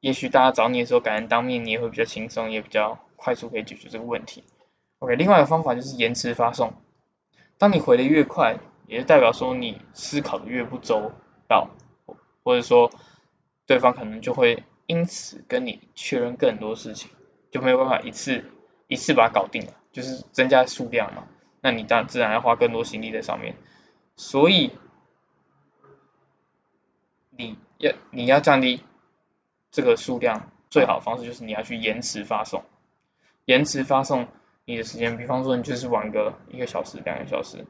[0.00, 4.44] 也许大家找你的时候，感觉当面你也会比较轻松，也比较快速可以解决这个问题。
[4.98, 6.74] OK，另外一个方法就是延迟发送，
[7.58, 11.12] 当你回的越快，也是代表说你思考的越不周
[11.48, 11.70] 到，
[12.42, 12.90] 或者说。
[13.66, 17.10] 对方可能就会因此跟你确认更多事情，
[17.50, 18.44] 就没有办法一次
[18.88, 21.26] 一次把它搞定了，就是增加数量嘛。
[21.62, 23.56] 那你当自然要花更多心力在上面，
[24.16, 24.72] 所以
[27.30, 28.82] 你要你要降低
[29.70, 32.62] 这个数量，最好的方式就是你要去延迟发送，
[33.46, 34.28] 延迟发送
[34.66, 37.64] 你的时间，比方说你就是玩个一个小时、两个小时。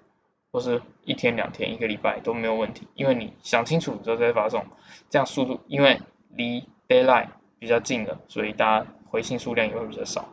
[0.55, 4.65] 或是一天两天一个礼拜都没有问题，因为你想清楚之后再发送，
[5.11, 10.29] 这样速度因为离 deadline 比较近了，所以大家回信数量也会比较少。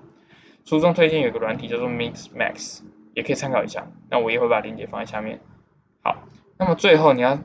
[0.65, 2.82] 书中推荐有个软体叫做 Mix Max，
[3.13, 3.88] 也可以参考一下。
[4.10, 5.39] 那我也会把链接放在下面。
[6.04, 6.24] 好，
[6.58, 7.39] 那么最后你要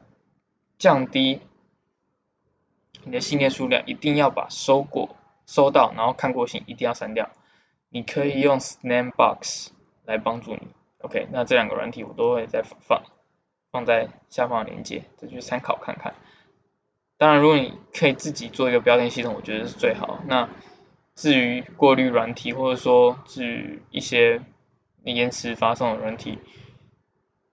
[0.79, 1.41] 降低
[3.05, 7.31] 你的信件数量，一定要把收过、收到然后看过信一定要删掉。
[7.89, 9.69] 你可以用 Snapbox
[10.05, 10.69] 来帮助你。
[11.01, 13.03] OK，那这两个软体我都会再放
[13.71, 16.15] 放在下方的链接，再去参考看看。
[17.17, 20.21] 当然，如果你可以自己做一个标签系统，我觉得是最好。
[20.27, 20.51] 那
[21.17, 24.43] 至于过滤软体，或者说至于一些
[25.03, 26.39] 延迟发送的软体，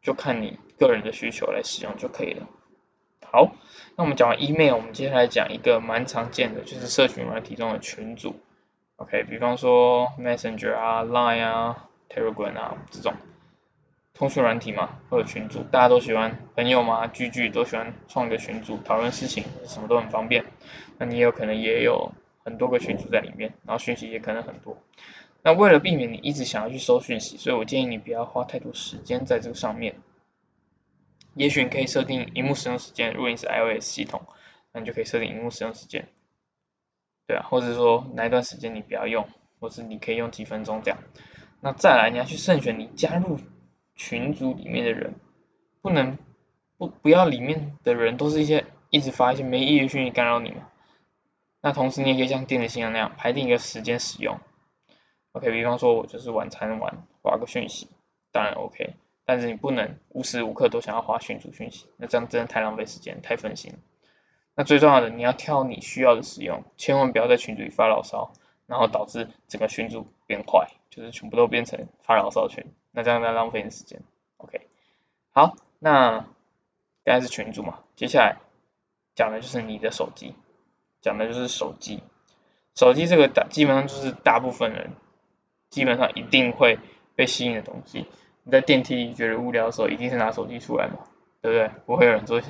[0.02, 2.48] 就看你个人的需求来使用就可以了。
[3.24, 3.56] 好，
[3.96, 8.36] 那我们讲完 email，我们接下来讲一个蛮常见的，就是社群软体中的群组。
[8.98, 13.16] OK，比方说 Messenger 啊、Line 啊、Telegram 啊这种。
[14.14, 20.46] 通讯软体嘛，或者群组，大家都喜欢朋友嘛，聚聚都喜欢创一个群组讨论事情，什么都很方便。
[21.00, 22.12] 那你有可能也有
[22.44, 24.78] 很多个群组在里面，然后讯息也可能很多。
[25.42, 29.96] 那为了避免你一直想要去收讯息，所以我建议你不要花太多时间在这个上面。
[31.36, 34.22] 也许你可以设定荧幕使用时间，如果你是 iOS 系统，
[34.72, 36.08] 那你就可以设定荧幕使用时间。
[37.28, 39.28] 对啊，或者说哪一段时间你不要用，
[39.60, 41.00] 或是你可以用几分钟这样。
[41.62, 43.40] 那再来，你要去慎选你加入。
[43.96, 45.14] 群组里面的人
[45.84, 46.18] 不能
[46.80, 50.68] 不不要里面的人都是一些一直发一些没意义的讯息干扰你嘛？
[51.66, 54.38] 那同时你也可以像电子信箱那样排定一个时间使用。
[55.32, 57.88] OK，比方说我就是晚餐完发个讯息，
[58.34, 63.74] 当然 OK，但是你不能无时无刻都想要发群组讯息，那这样真的太浪费时间，太分心。
[64.56, 68.34] 那最重要的你要挑你需要的使用，千万不要在群组里发牢骚，
[68.68, 72.66] 然后导致整个群组变坏，就是全部都变成发牢骚群。
[72.92, 74.02] 那这样在浪费你时间
[74.38, 74.68] ，OK，
[75.32, 76.28] 好，那
[77.06, 78.38] 刚才是群主嘛，接下来
[79.16, 80.36] 讲的就是你的手机，
[81.04, 82.02] 讲的就是手机，
[82.74, 84.90] 手机这个大基本上就是大部分人
[85.70, 86.80] 基本上一定会
[87.16, 88.08] 被吸引的东西。
[88.42, 91.06] 你在电梯里觉得无聊的时候，一定是拿手机出来嘛，
[91.42, 91.72] 对不对？
[91.86, 92.42] 不会有人做，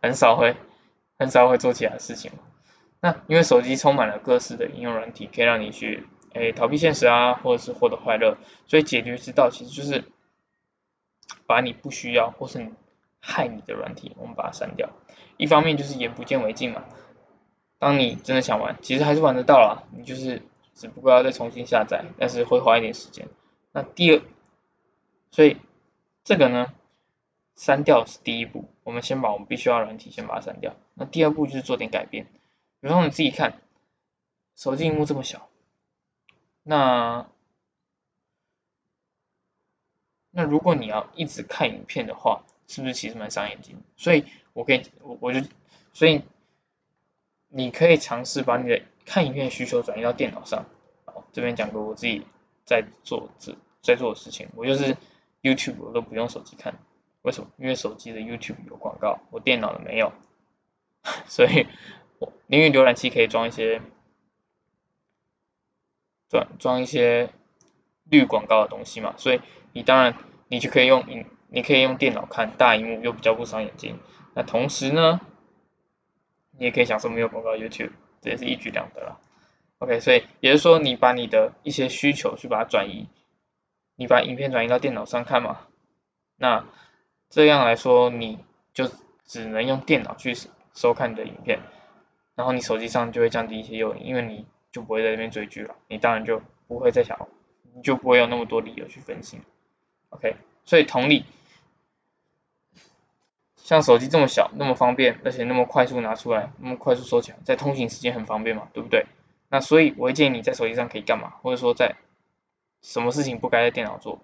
[0.00, 0.56] 很少会
[1.18, 2.38] 很少会做其他事情嘛。
[3.00, 6.06] 那因为手机充满了各式的应用软体，可以让你去。
[6.32, 10.04] 诶，逃避现实啊，或者是获得快乐，所以解决之道其实就是
[11.46, 12.70] 把你不需要或是
[13.20, 14.90] 害你的软体，我们把它删掉。
[15.38, 16.84] 一方面就是眼不见为净嘛，
[17.78, 20.42] 当你真的想玩，其实还是玩得到啦，你就是
[20.74, 23.28] 只不过要再重新下载，但是会花一点时间。
[23.72, 24.22] 那第二，
[25.30, 25.58] 所以
[26.24, 26.72] 这个呢，
[27.54, 30.74] 删掉是第一步，我们先把我们必须要软体先把它删掉。
[30.94, 32.24] 那第二步就是做点改变，
[32.80, 33.60] 比如说你自己看，
[34.54, 35.48] 手机屏幕这么小。
[36.62, 37.28] 那
[40.30, 43.76] 那如果你要一直看影片的话，是不是其实蛮伤眼睛？
[43.96, 45.40] 所以我可以我我就
[45.92, 46.22] 所以
[47.56, 50.66] 你可以尝试把你的看影片需求转移到电脑上。
[51.06, 52.26] 好，这边讲个我自己
[52.64, 54.96] 在做这在做的事情，我就是
[55.42, 56.74] YouTube 我都不用手机看，
[57.22, 57.48] 为什么？
[57.56, 60.12] 因为手机的 YouTube 有广告，我电脑的没有，
[61.26, 61.66] 所以
[62.18, 63.80] 我因为浏览器可以装一些。
[66.28, 67.30] 装装一些
[68.02, 69.40] 绿广告的东西嘛，所以
[69.72, 70.16] 你当然
[70.48, 74.00] 你就可以用你你可以用电脑看大荧幕又比较不伤眼睛，
[74.34, 75.20] 那同时呢，
[76.58, 79.20] 你也可以享受没有广告 YouTube，这也是一举两得了。
[79.78, 83.08] OK，所以也就是说你把你的一些需求去把它转移，
[83.96, 85.60] 你把影片转移到电脑上看嘛，
[86.36, 86.64] 那
[87.30, 88.38] 这样来说你
[88.72, 88.90] 就
[89.24, 90.34] 只能用电脑去
[90.74, 91.60] 收看你的影片，
[92.34, 94.46] 然后你手机上就会降低一些诱因，因为你。
[94.72, 97.28] 就不会在那边追剧了，你当然就不会再想，
[97.74, 99.40] 你就不会有那么多理由去分心。
[100.10, 101.24] OK，所以同理，
[103.66, 109.06] 像手机这么小，那么方便，而且那么快速拿出来，那么快速收起来，在通行时间很方便嘛，对不对？
[109.48, 111.96] 那所以我会建议你在手机上可以干嘛，或者说在
[112.80, 114.20] 什么事情不该在电脑做，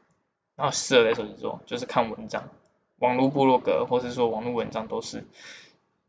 [0.55, 2.51] 然后适合在手机做，就是看文章，
[3.01, 5.25] 网络部落格，或者说网络文章都是。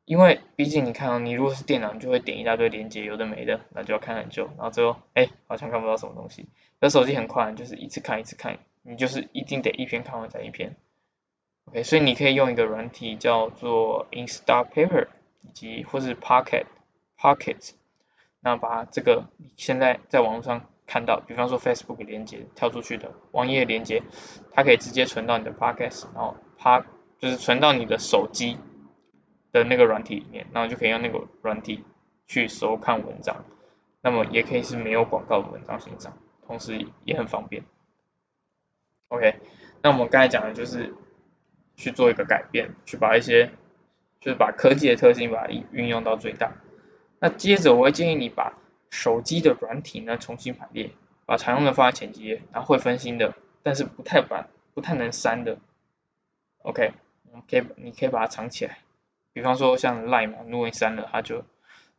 [0.05, 6.45] 因为毕竟你看哦，你如果是电脑，你就会点一大堆链接，有的没的，那就要看很久，然后最后哎好像看不到什么东西。
[6.79, 10.75] 那手机很快，就是一次看一次看，你就是一定得一篇看完再一篇。
[11.65, 15.07] OK，所以你可以用一个软体叫做 Instapaper，
[15.41, 16.65] 以及或是 Pocket
[17.17, 17.71] Pocket，
[18.39, 19.25] 那把这个
[19.57, 24.03] 现在在网络上看到，比方说 Facebook 连接跳出去的网页连接，
[24.51, 26.85] 它可以直接存到你的 Pocket，然后它
[27.19, 28.57] 就是存到你的手机。
[29.53, 31.83] 的那个软体里面，然后就可以用那个软体
[32.25, 33.45] 去收看文章，
[34.01, 37.63] 那么也可以是没有广告的文章欣赏，同时也很方便。
[39.09, 39.35] OK，
[39.83, 40.95] 那我们刚才讲的就是
[41.75, 43.51] 去做一个改变，去把一些
[44.19, 46.53] 就是把科技的特性把它运用到最大。
[47.19, 48.53] 那接着我会建议你把
[48.89, 50.91] 手机的软体呢重新排列，
[51.25, 55.57] 把常用的放在前几页，然后会分心的，但是不太把不太能删的
[56.63, 56.93] ，OK，
[57.49, 58.79] 可以你可以把它藏起来。
[59.31, 61.43] 比方说像 Line 嘛，如果你删了，它就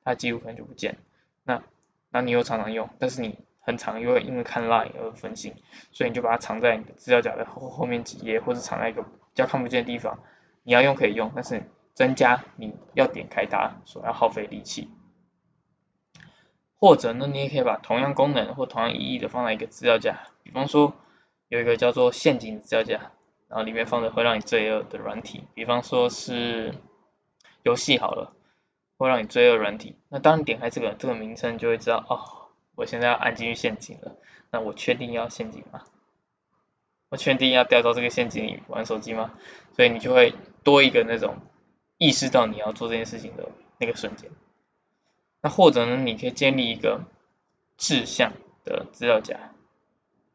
[0.05, 0.99] 它记录可能就不见。
[1.43, 1.63] 那
[2.11, 5.55] 那你又常常用，但是你很常因为因为看 Line 而分心，
[5.91, 9.05] 所以你就把它藏在你的资料夹的后后面几页，或者藏在一个
[9.35, 10.21] 较看不见的地方。
[10.63, 14.89] 你要用可以用，但是增加你要点开它所要耗费力气。
[16.77, 20.95] 或者呢，你也可以把同样功能或同样意义的放在一个资料夹，比方说
[21.49, 23.13] 有一个叫做陷阱资料夹，
[23.49, 26.75] 然后里面放着会让你罪恶的软体，比方说是
[27.63, 28.35] 游戏好了，
[28.99, 29.97] 会让你罪恶软体。
[30.11, 34.17] 那当你点开这个这个名称，就会知道哦，我现在要按进去陷阱了。
[34.51, 35.85] 那我确定要陷阱吗？
[37.17, 39.33] 确定要掉到这个陷阱里玩手机吗？
[39.77, 41.37] 所以你就会多一个那种
[41.99, 43.49] 意识到你要做这件事情的
[43.79, 44.31] 那个瞬间。
[45.43, 47.03] 那或者呢，你可以建立一个
[47.77, 48.33] 志向
[48.65, 49.53] 的资料夹，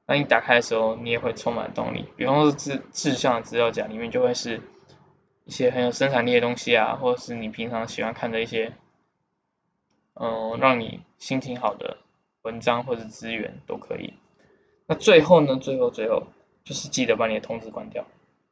[0.05, 2.05] 那你打开的时候，你也会充满动力。
[2.15, 4.61] 比方说志志向的资料夹里面就会是
[5.45, 8.73] 一些很有生产力的东西啊，或者是你平常喜欢看的一些，
[10.13, 11.97] 嗯，让你心情好的
[12.43, 14.13] 文章或者资源都可以。
[14.86, 16.27] 那最后呢，最后最后
[16.70, 18.05] 就是记得把你的通知关掉，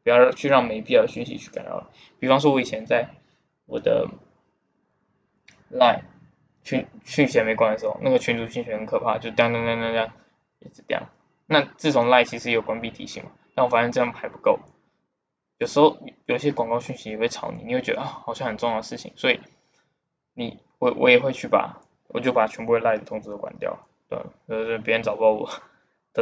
[0.04, 1.88] 不要去让没必要的讯息去干扰。
[2.18, 3.10] 比方说，我以前在
[3.68, 4.08] 我的
[5.72, 6.02] Line。
[6.64, 10.12] 讯讯息没关的时候，那个群主讯息很可怕，就当当当当当
[10.60, 11.08] 一直掉。
[11.46, 14.60] 那自从 Line 其实有关闭提醒嘛，但我发现这样还不够。
[15.60, 19.40] 有时候有些广告讯息也会吵你，你会觉得啊好像很重要的事情，所以
[20.34, 25.50] 你我我也会去把我就把全部的 Line 通知都关掉，对，就是别人找不到我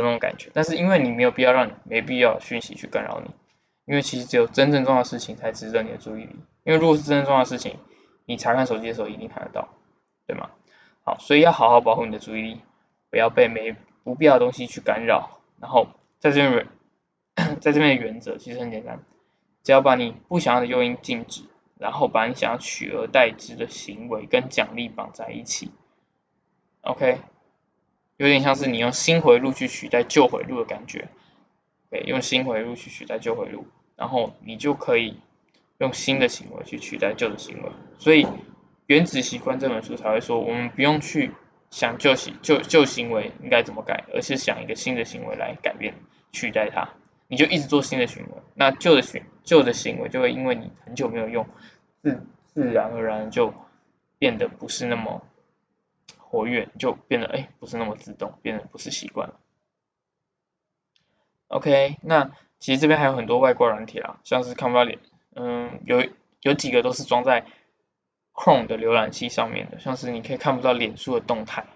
[0.01, 0.51] 的那种感觉。
[0.53, 3.31] 但是因为你没有必要让你没必要讯息去干扰你，
[3.85, 6.35] 因为其实只有真正重要的事情才值得你的注意力。
[6.63, 7.79] 因为如果是真正重要的事情，
[8.25, 9.69] 你查看手机的时候一定看得到。
[10.27, 10.49] 对吗？
[11.03, 12.61] 好，所以要好好保护你的注意力，
[13.11, 15.39] 不要被没不必要的东西去干扰。
[15.61, 15.87] 然后
[16.17, 16.67] 在这边，
[17.61, 19.03] 在这边的原则其实很简单，
[19.61, 21.43] 只要把你不想要的诱因禁止，
[21.77, 25.69] 然后把你想要取而代之的行为跟奖励绑在一起
[26.81, 27.19] ，OK，
[28.17, 31.09] 有点像是你用新回路去取代旧回路的感觉，
[31.89, 35.17] 对，用新回路去取代旧回路，然后你就可以
[35.77, 38.27] 用新的行为去取代旧的行为，所以。
[38.87, 41.31] 原子习惯这本书才会说，我们不用去
[41.71, 45.95] 想旧行旧旧行为应该怎么改，而是想一个新的行为来改变
[46.31, 46.89] 取代它。
[47.27, 51.47] 你就一直做新的行为，那旧的行旧的行为就会因为你很久没有用，
[52.03, 53.55] 自自然而然就
[54.19, 55.23] 变得不是那么
[56.29, 59.39] 活跃，就变得哎不是那么自动，变得不是习惯了。
[61.47, 64.99] OK，那其实这边还有很多外挂软体啦，像是看不到脸，
[65.35, 66.05] 嗯，有
[66.41, 67.45] 有几个都是装在。
[68.37, 71.67] Chrome 的浏览器上面的，像是你可以看不到脸书的动态，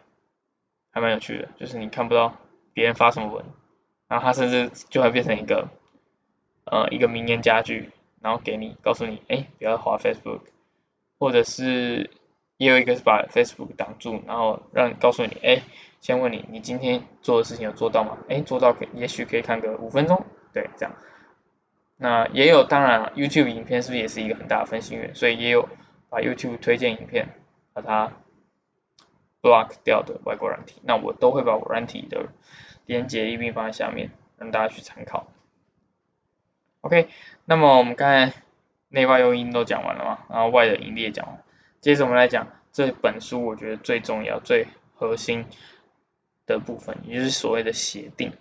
[0.91, 2.36] 还蛮有趣的，就是你看不到
[2.74, 3.45] 别人发什么文，
[4.10, 5.70] 然后它甚至就会变成一个
[6.66, 10.41] 呃一个名言佳句，然后给你告诉你，哎，不要滑 Facebook，
[11.18, 12.12] 或者是
[12.60, 15.64] 也有一个是把 Facebook 挡住，然后让告诉你，哎，
[15.99, 18.20] 先问你，你今天做的事情有做到吗？
[18.30, 20.95] 哎，做到可也许可以看个五分钟，对，这样。
[21.97, 25.16] 那也有，当然了，YouTube 影片是不是也是一个很大的分析源？
[25.16, 25.68] 所以也有。
[26.12, 27.36] 把 YouTube 推荐影片
[27.72, 28.12] 把它
[29.43, 32.30] block 掉的外国软体，那我都会把我软体的
[32.88, 35.28] 连接一并放在下面，让大家去参考。
[36.82, 37.10] OK，
[37.45, 38.34] 那么我们刚才
[38.88, 41.43] 内外诱因都讲完了嘛，然后外的盈利也讲完，
[41.82, 45.45] 接着我们来讲这本书我觉得最重要、最核心
[46.45, 48.34] 的部分，也就是所谓的协定。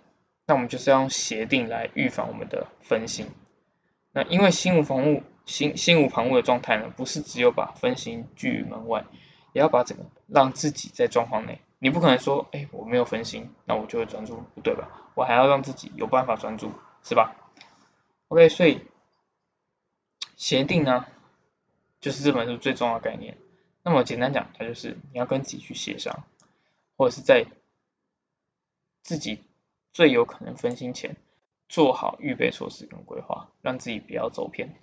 [0.45, 3.27] 那我们就是要用协定来预防我们的分心。
[4.11, 5.23] 那因为心无旁骛。
[5.45, 9.05] 心心无旁骛的状态呢，不是只有把分心拒于门外，
[9.51, 11.59] 也要把整个让自己在状况内。
[11.79, 15.09] 你不可能说，哎，我没有分心，那我就会专注，不对吧？
[15.15, 16.71] 我还要让自己有办法专注，
[17.01, 17.35] 是吧
[18.27, 18.85] ？OK，所以
[20.35, 21.07] 协定呢，
[22.01, 23.37] 就是这本书最重要的概念。
[23.83, 26.23] 那么简单讲，它就是你要跟自己去协商，
[26.97, 27.45] 或者是在
[29.01, 29.43] 自己
[29.93, 31.15] 最有可能分心前，
[31.67, 34.75] 做好预备措施跟规划，让自己不要走偏。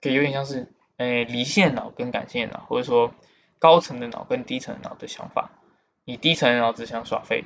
[0.00, 3.14] 可以有点像是，诶，离线脑跟感性脑，或者说
[3.58, 5.50] 高层的脑跟低层脑的想法。
[6.04, 7.44] 你低层脑只想耍废，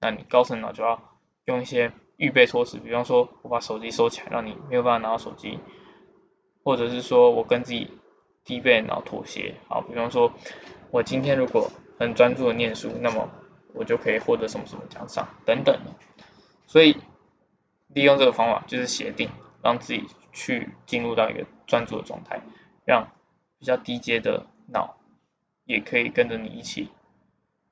[0.00, 5.58] 那你高层脑就要用一些预备措施，比方说我把手机收起来，让你没有办法拿到手机，
[6.64, 7.90] 或者是说我跟自己
[8.48, 10.32] 低倍脑妥协，好，比方说
[10.90, 11.70] 我今天如果
[12.00, 13.30] 很专注的念书，那么
[13.74, 15.78] 我就可以获得什么什么奖赏等等。
[16.66, 16.96] 所以
[17.86, 19.30] 利用这个方法就是协定，
[19.62, 21.46] 让自己去进入到一个。
[21.68, 22.40] 专注的状态，
[22.86, 23.12] 让
[23.58, 24.96] 比较低阶的脑
[25.66, 26.88] 也可以跟着你一起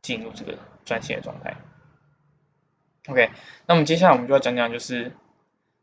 [0.02, 1.56] 进入这个专心的状态。
[3.08, 3.30] OK，
[3.66, 5.16] 那么接下来我们就要讲讲就是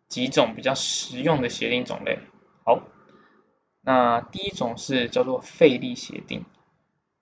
[0.10, 2.20] 几种比较实用的协定种类。
[2.64, 2.84] 好，
[3.84, 6.46] 那第一种是叫做费力协定，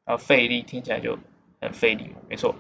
[0.06, 1.20] 啊，费力听起来就
[1.60, 2.56] 很费力嘛，没错，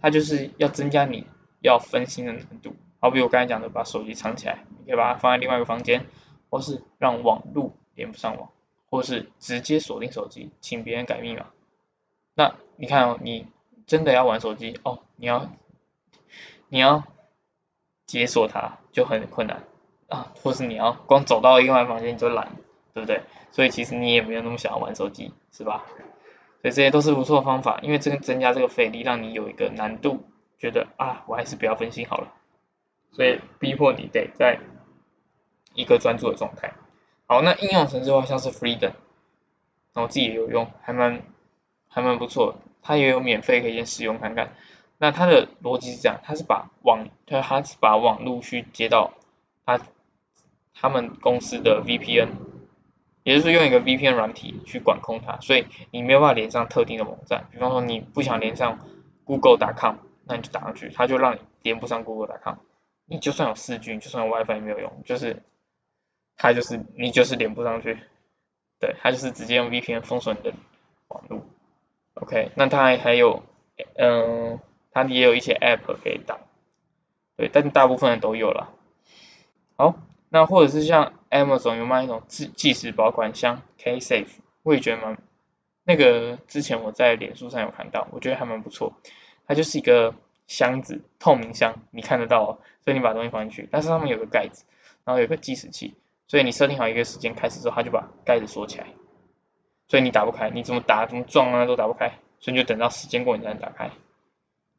[0.00, 1.26] 它就是要增加你
[1.60, 2.76] 要分心的难度。
[3.00, 6.06] 好比我刚才讲的，把手机藏起来，你可以把它放在另外一个房间。
[6.50, 8.48] 或是让网路连不上网，
[8.88, 11.44] 或是直接锁定手机，请别人改密码。
[12.32, 13.46] 那你看哦，你
[13.86, 15.50] 真的要玩手机哦，你要
[16.68, 17.04] 你要
[18.06, 19.64] 解锁它就很困难
[20.08, 22.56] 啊，或是你要光走到另外房间你就懒，
[22.94, 23.22] 对不对？
[23.50, 25.84] 所以其实你也没有那么想要玩手机，是吧？
[26.60, 30.24] 所以这些都是不错的方法，因为这个增加这个费力，让你有一个难度，
[30.58, 32.32] 觉得啊，我还是不要分心好了。
[33.12, 34.58] 所以逼迫你得在
[35.74, 36.74] 一个专注的状态。
[37.26, 38.92] 好，那应用程式的话，像是 Freedom，
[39.92, 41.22] 然后自己也有用，还蛮
[41.88, 44.54] 还蛮不错，它也有免费可以先试用看看。
[44.98, 49.12] 那它的逻辑是这样，它是把网，它它是把网路去接到
[49.64, 49.80] 它
[50.74, 52.28] 他们公司的 VPN，
[53.28, 57.46] 也就是用一个 VPN 软体去管控它，所以你没有办法连上特定的网站。
[57.52, 58.78] 比方说你不想连上
[59.24, 62.56] Google.com，那你就打上去，它就让你连不上 Google.com。
[63.04, 65.42] 你就算有四 G，就算有 WiFi 也没有用，就是
[66.38, 67.98] 它就是你就是连不上去，
[68.80, 70.54] 对，它就是直接用 VPN 封锁你的
[71.08, 71.42] 网络。
[72.14, 73.42] OK，那它还有，
[73.96, 74.58] 嗯，
[74.90, 76.38] 它也有一些 App 可以打，
[77.36, 78.72] 对，但大部分的都有了。
[79.76, 79.96] 好，
[80.28, 84.28] 那或者是像 Amazon 有卖一种计计时保管箱 K Safe，
[84.62, 85.18] 我也觉得蛮，
[85.84, 88.94] 那个之前我在脸书上有看到，我觉得还蛮不错，
[89.46, 90.14] 它就是一个。
[90.48, 94.64] 箱子透明箱，你看得到哦，所以你把东西放进去，但是上面有个盖子，
[95.04, 95.94] 然后有个计时器，
[96.26, 98.86] 所以你设定好一个时间开始之后，它就把盖子锁起来，
[99.88, 103.90] 所以你打不开，你怎么打怎么撞啊都打不开，所以你就等到时间过你才能打开，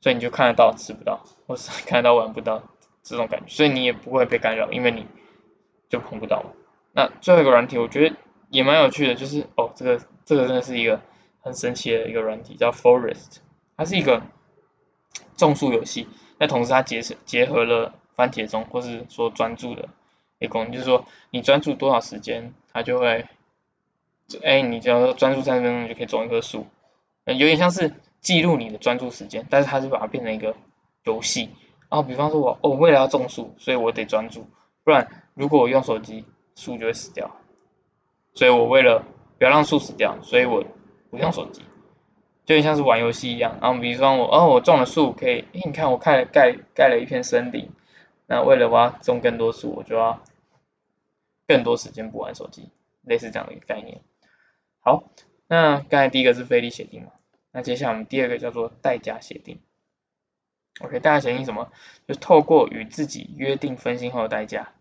[0.02, 2.64] 所以你就看得到吃不到，或是 看得到玩不到
[3.04, 5.06] 这种感觉，所以你也不会被干扰，因为你
[5.90, 6.46] 就碰不到。
[6.94, 8.16] 那最后一个软体我觉得
[8.50, 11.02] 也蛮有趣的，就是哦这个这个真的是一个
[11.42, 13.40] 很神奇的一个软体，叫 Forest，
[13.76, 14.22] 它是一个。
[15.36, 16.06] 种树游戏，
[16.38, 19.88] 那同时它结结合了番茄钟或是说专注的
[20.38, 23.26] 一个功能，就是说你专注多少时间，它就会，
[24.44, 26.68] 哎，你只要专注三分钟，就可以种一棵树，
[27.26, 30.58] 有点像是记录你的专注时间，但是它是把它变成一个
[31.06, 31.50] 游戏，
[31.90, 34.46] 然后比方说我哦为了要种树，所以我得专注，
[34.84, 37.32] 不然如果我用手机，树就会死掉，
[38.34, 39.06] 所以我为了
[39.38, 40.66] 不要让树死掉，所以我
[41.10, 41.62] 不用手机。
[42.44, 47.70] 就像是玩游戏一样，然后比如说我，哦，我种了树，可以，哎，你看我盖盖盖了一片森林，
[48.28, 50.22] 那为了我要种更多树，我就要
[51.48, 52.70] 更多时间不玩手机，
[53.04, 54.02] 类似这样的一个概念。
[54.82, 55.06] 好，
[55.48, 57.12] 那刚才第一个是费力协定嘛，
[57.54, 59.62] 那接下来我们第二个叫做代价协定。
[60.82, 61.72] OK，代价协定什么？
[62.10, 64.74] 就透过与自己约定分心后的代价，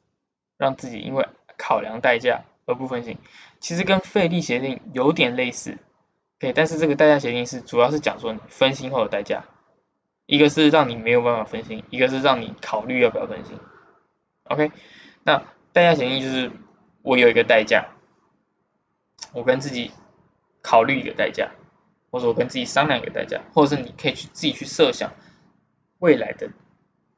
[0.59, 3.17] 让自己因为考量代价而不分心。
[3.61, 5.79] 其实跟费力协定有点类似。
[6.39, 9.45] 对，但是这个代价协定是主要是讲说你分心后的代价，
[10.27, 13.59] 一个是让你没有办法分心，一个是让你考虑要不要分心。
[14.45, 14.71] OK，
[15.25, 15.43] 那
[15.73, 16.53] 代价协定就是
[17.03, 17.89] 我有一个代价，
[19.33, 19.91] 我跟自己
[20.63, 21.51] 考虑一个代价，
[22.13, 25.13] 或者我跟自己商量一个代价，或者是你可以去自己去设想
[25.99, 26.51] 未来的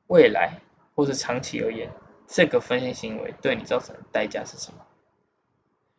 [0.06, 0.60] 未来
[0.94, 1.92] 或是长期而言，
[2.30, 4.86] 这个分心行为对你造成的代价是什么？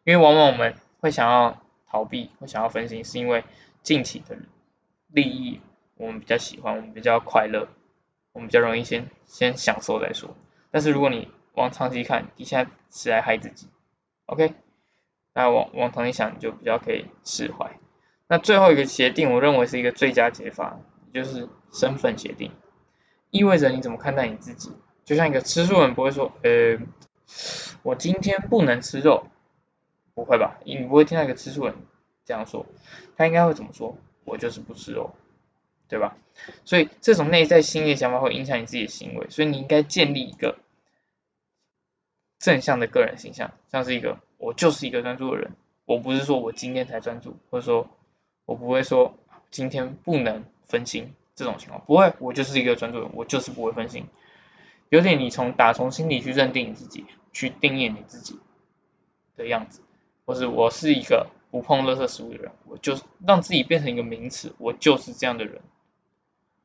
[0.06, 1.62] 因为往往我们会想要。
[1.94, 3.44] 逃避会想要分心，是因为
[3.84, 4.38] 近期的
[5.08, 5.60] 利益
[5.98, 7.68] 我们比较喜欢，我们比较快乐，
[8.32, 10.34] 我们比较容易先先享受再说。
[10.72, 13.68] 但是如果你往长期看，你现在是在害自己
[14.26, 14.54] ，OK？
[15.34, 17.78] 那往往长期想，就比较可以释怀。
[18.30, 20.80] 那最后一个协定，我认为是一个最佳解法，
[21.14, 22.54] 就是身份协定，
[23.32, 24.72] 意味着你怎么看待你自己。
[25.06, 26.78] 就像一个吃素人不会说，呃，
[27.84, 29.28] 我今天不能吃肉。
[30.14, 30.60] 不会吧？
[30.66, 31.74] 你不会听到一个吃素人
[32.26, 32.66] 这样说，
[33.16, 33.98] 他应该会怎么说？
[34.26, 35.16] 我就是不吃肉，
[35.88, 36.18] 对吧？
[36.66, 40.58] 所以这种内在心理想法会影响你自己的行为，所以你应该建立一个
[42.40, 45.54] 正向的个人形象，像是一个我就是一个专注的人，
[45.86, 47.90] 我不是说我今天才专注，或者说
[48.46, 49.18] 我不会说
[49.50, 54.08] 今天不能分心这种情况，不会，我就是一个专注人，我就是不会分心。
[54.92, 58.42] 有点你从打从心里去认定你自己，去定义你自己
[59.38, 59.82] 的样子。
[60.26, 65.62] 或是我是一个不碰垃圾食物的人，我就让自己变成一个名词，我就是这样的人，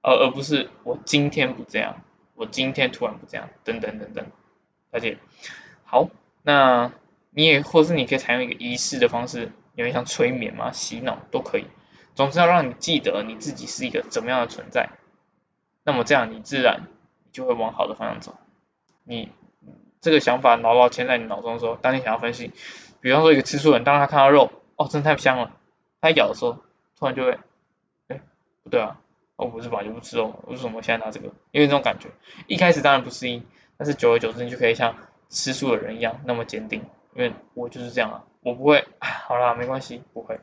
[0.03, 2.03] 而而不是我今天不这样，
[2.35, 4.27] 我今天突然不这样，等等等等，
[4.91, 5.19] 了解？
[5.85, 6.09] 好，
[6.43, 6.93] 那
[7.31, 11.67] 你也或是你可以采用一个仪式的方式，有点像催眠嘛，洗脑都可以，
[12.17, 14.91] 总之要让你记得你自己是一个怎么样的存在，
[15.85, 16.89] 那么这样你自然
[17.37, 18.35] 就会往好的方向走，
[19.05, 19.31] 你
[20.01, 22.51] 这个想法牢牢牵在你脑中的时候，当你想要分析。
[23.03, 25.53] 比方说一个吃素人，当他看到肉，哦，真的太香了，
[26.01, 26.61] 他咬的时候，
[26.99, 27.39] 突然就会，
[28.09, 28.23] 哎，
[28.63, 28.99] 不对啊，
[29.37, 31.27] 我不是本来就不吃肉，为什么现在拿这个？
[31.51, 32.09] 因为这种感觉，
[32.47, 33.45] 一开始当然不适应，
[33.77, 34.97] 但是久而久之，你就可以像
[35.29, 40.41] 吃素的人一样那么坚定，因为我就是这样啊，我不会，好啦，没关系，不会。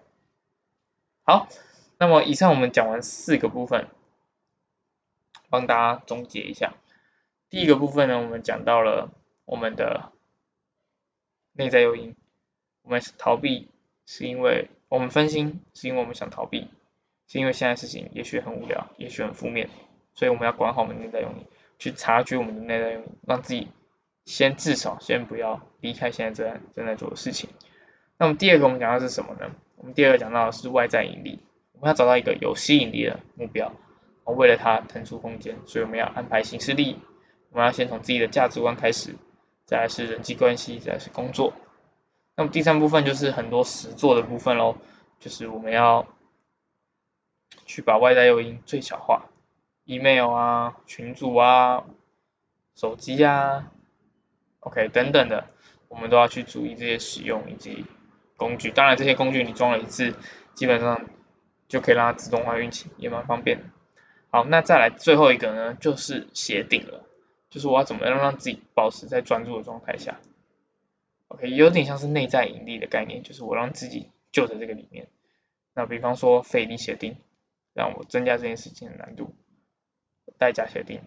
[1.23, 1.47] 好，
[1.97, 3.87] 那么以上我们讲完四个部分，
[5.49, 6.73] 帮大家总结一下。
[7.53, 9.11] 第一个部分呢，我们讲到了
[9.45, 10.11] 我们的
[11.51, 12.15] 内在诱因，
[12.81, 13.69] 我们逃避
[14.07, 16.67] 是因为我们分心，是因为我们想逃避，
[17.27, 19.69] 是因为现在事情也许很无聊，也许很负面，
[20.15, 21.45] 所以我们要管好我们内在诱因，
[21.77, 23.67] 去察觉我们的内在诱因，让自己
[24.25, 27.51] 先至少先不要离开现在正在正在做的事情。
[28.17, 29.51] 那么第二个我们讲到是什么呢？
[29.75, 31.37] 我们第二个讲到的是外在引力，
[31.73, 33.75] 我们要找到一个有吸引力的目标，
[34.23, 36.97] 为了它腾出空间，所以我们要安排行事历，
[37.53, 39.15] 我们要先从自己的价值观开始，
[39.65, 41.53] 再来是人际关系，再来是工作。
[42.35, 44.75] 那么第三部分就是很多实做的部分喽，
[45.19, 46.07] 就是我们要
[47.65, 49.29] 去把外在诱因最小化
[49.85, 51.85] ，email 啊、群组啊、
[52.75, 53.71] 手机啊
[54.59, 55.47] ，OK 等等的，
[55.87, 57.85] 我们都要去注意这些使用以及。
[58.35, 60.15] 工具，当然这些工具你装了一次，
[60.53, 61.05] 基本上
[61.69, 63.65] 就可以让它自动化运行，也蛮方便的。
[64.31, 67.05] 好，那再来最后一个呢，就是协定了，
[67.53, 70.19] 就是我要怎么样让自己保持在专注的状态下。
[71.27, 75.07] OK，有点像是内在引力的概念，就是我让自己就在这个里面。
[75.75, 77.17] 那比方说费力协定，
[77.73, 79.25] 让我增加这件事情的难度；
[80.39, 81.01] 代价协定，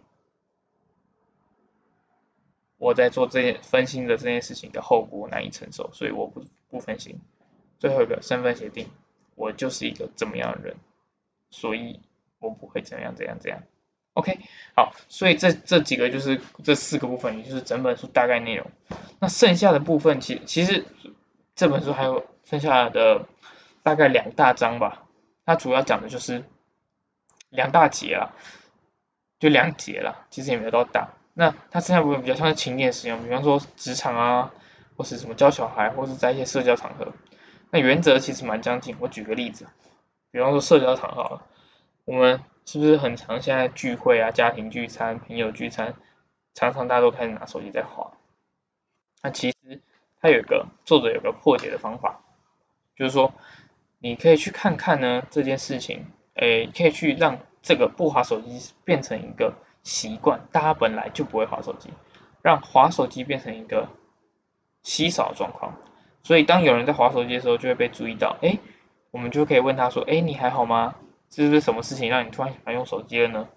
[2.76, 6.44] 我在做这件分心的这件事情的后果难以承受，所以我不。
[6.68, 7.20] 不分心，
[7.78, 8.88] 最后一个身份协定，
[9.36, 10.76] 我就是一个怎么样的人，
[11.48, 12.00] 所以
[12.40, 13.62] 我不会怎样怎样怎样。
[14.16, 14.40] OK，
[14.74, 18.70] 好，所以这这几个就是这四个部分，也就是整本书大概内容。
[19.20, 20.84] 那剩下的部分，其其实
[21.54, 23.26] 这本书还有剩下的
[23.82, 25.04] 大概两大章吧，
[25.44, 26.44] 它主要讲的就是
[27.50, 28.34] 两大节了，
[29.38, 31.10] 就两节啦，其实也没有到大。
[31.34, 34.52] 那它剩下部分比较像是情念使用，比方说职场啊。
[34.98, 37.12] 或是什么教小孩，或是在一些社交场合，
[37.70, 38.96] 那原则其实蛮相近。
[38.98, 39.66] 我举个例子，
[40.30, 41.42] 比方说社交场合，
[42.06, 45.94] 我们是不是很常现在聚会啊、家庭聚餐、朋友聚餐，
[46.52, 48.12] 常常大家都开始拿手机在划。
[49.22, 49.80] 那其实
[50.20, 52.20] 它有一个作者有个破解的方法，
[52.96, 53.32] 就是说
[53.98, 61.90] 你可以去看看呢这件事情，诶，可以去让这个不划手机变成一个习惯，大家本来就不会划手机，
[62.42, 63.88] 让划手机变成一个。
[64.82, 65.74] 稀少的状况，
[66.22, 68.36] 所以当有人在划手机的时候，就会被注意到。
[68.40, 68.56] 哎，
[69.10, 70.94] 我们就可以问他说：“哎，你还好吗？
[71.30, 73.48] 是不是什么事情让你突然喜欢用手机了呢？”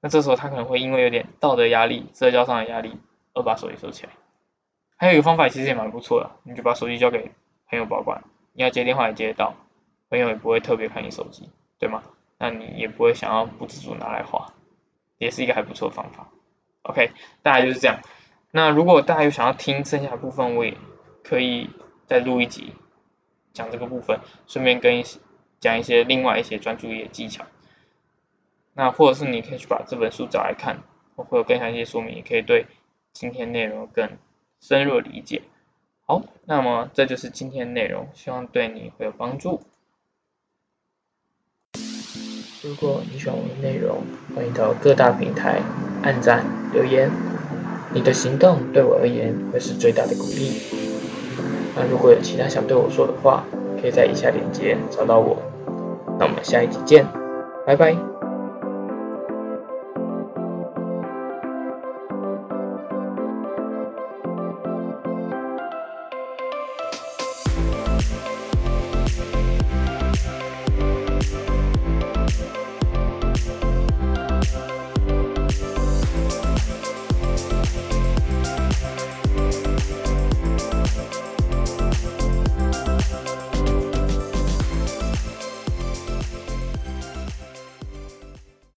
[0.00, 2.98] 那这时候他可能会因为有点道德压力、社交上的压力
[3.32, 4.12] 而把手机收起来。
[4.96, 7.32] 还有一个方法其实也蛮不错的，你就把手机交给
[7.68, 9.54] 朋友保管，你要接电话也接得到，
[10.10, 11.48] 朋友也不会特别看你手机，
[11.78, 12.02] 对吗？
[12.38, 14.52] 那你也不会想要不自主拿来花，
[15.18, 16.28] 也是一个还不错的方法。
[16.82, 17.12] OK，
[17.42, 18.00] 大概就是这样。
[18.50, 20.76] 那如果大家有想要听剩下的部分，我也
[21.22, 21.70] 可以
[22.06, 22.74] 再录一集
[23.52, 25.18] 讲这个部分，顺便跟一些
[25.64, 27.46] 讲一些另外一些专注力的技巧。
[28.74, 30.80] 那或者是你可以去把这本书找来看，
[31.16, 32.66] 我会有更详细的说明，也可以对
[33.14, 34.10] 今天内容更
[34.60, 35.40] 深入理解。
[36.04, 39.62] 好，那么这就是今天内容，希望对你会有帮助。
[42.62, 44.02] 如果你喜欢我的内容，
[44.36, 45.62] 欢迎到各大平台
[46.02, 46.44] 按赞
[46.74, 47.10] 留言。
[47.94, 50.60] 你的行动对我而言会是最大的鼓励。
[51.74, 53.44] 那如果有其他想对我说的话，
[53.80, 55.53] 可以在以下链接找到我。
[56.18, 57.06] 那我们下一集见，
[57.66, 58.13] 拜拜。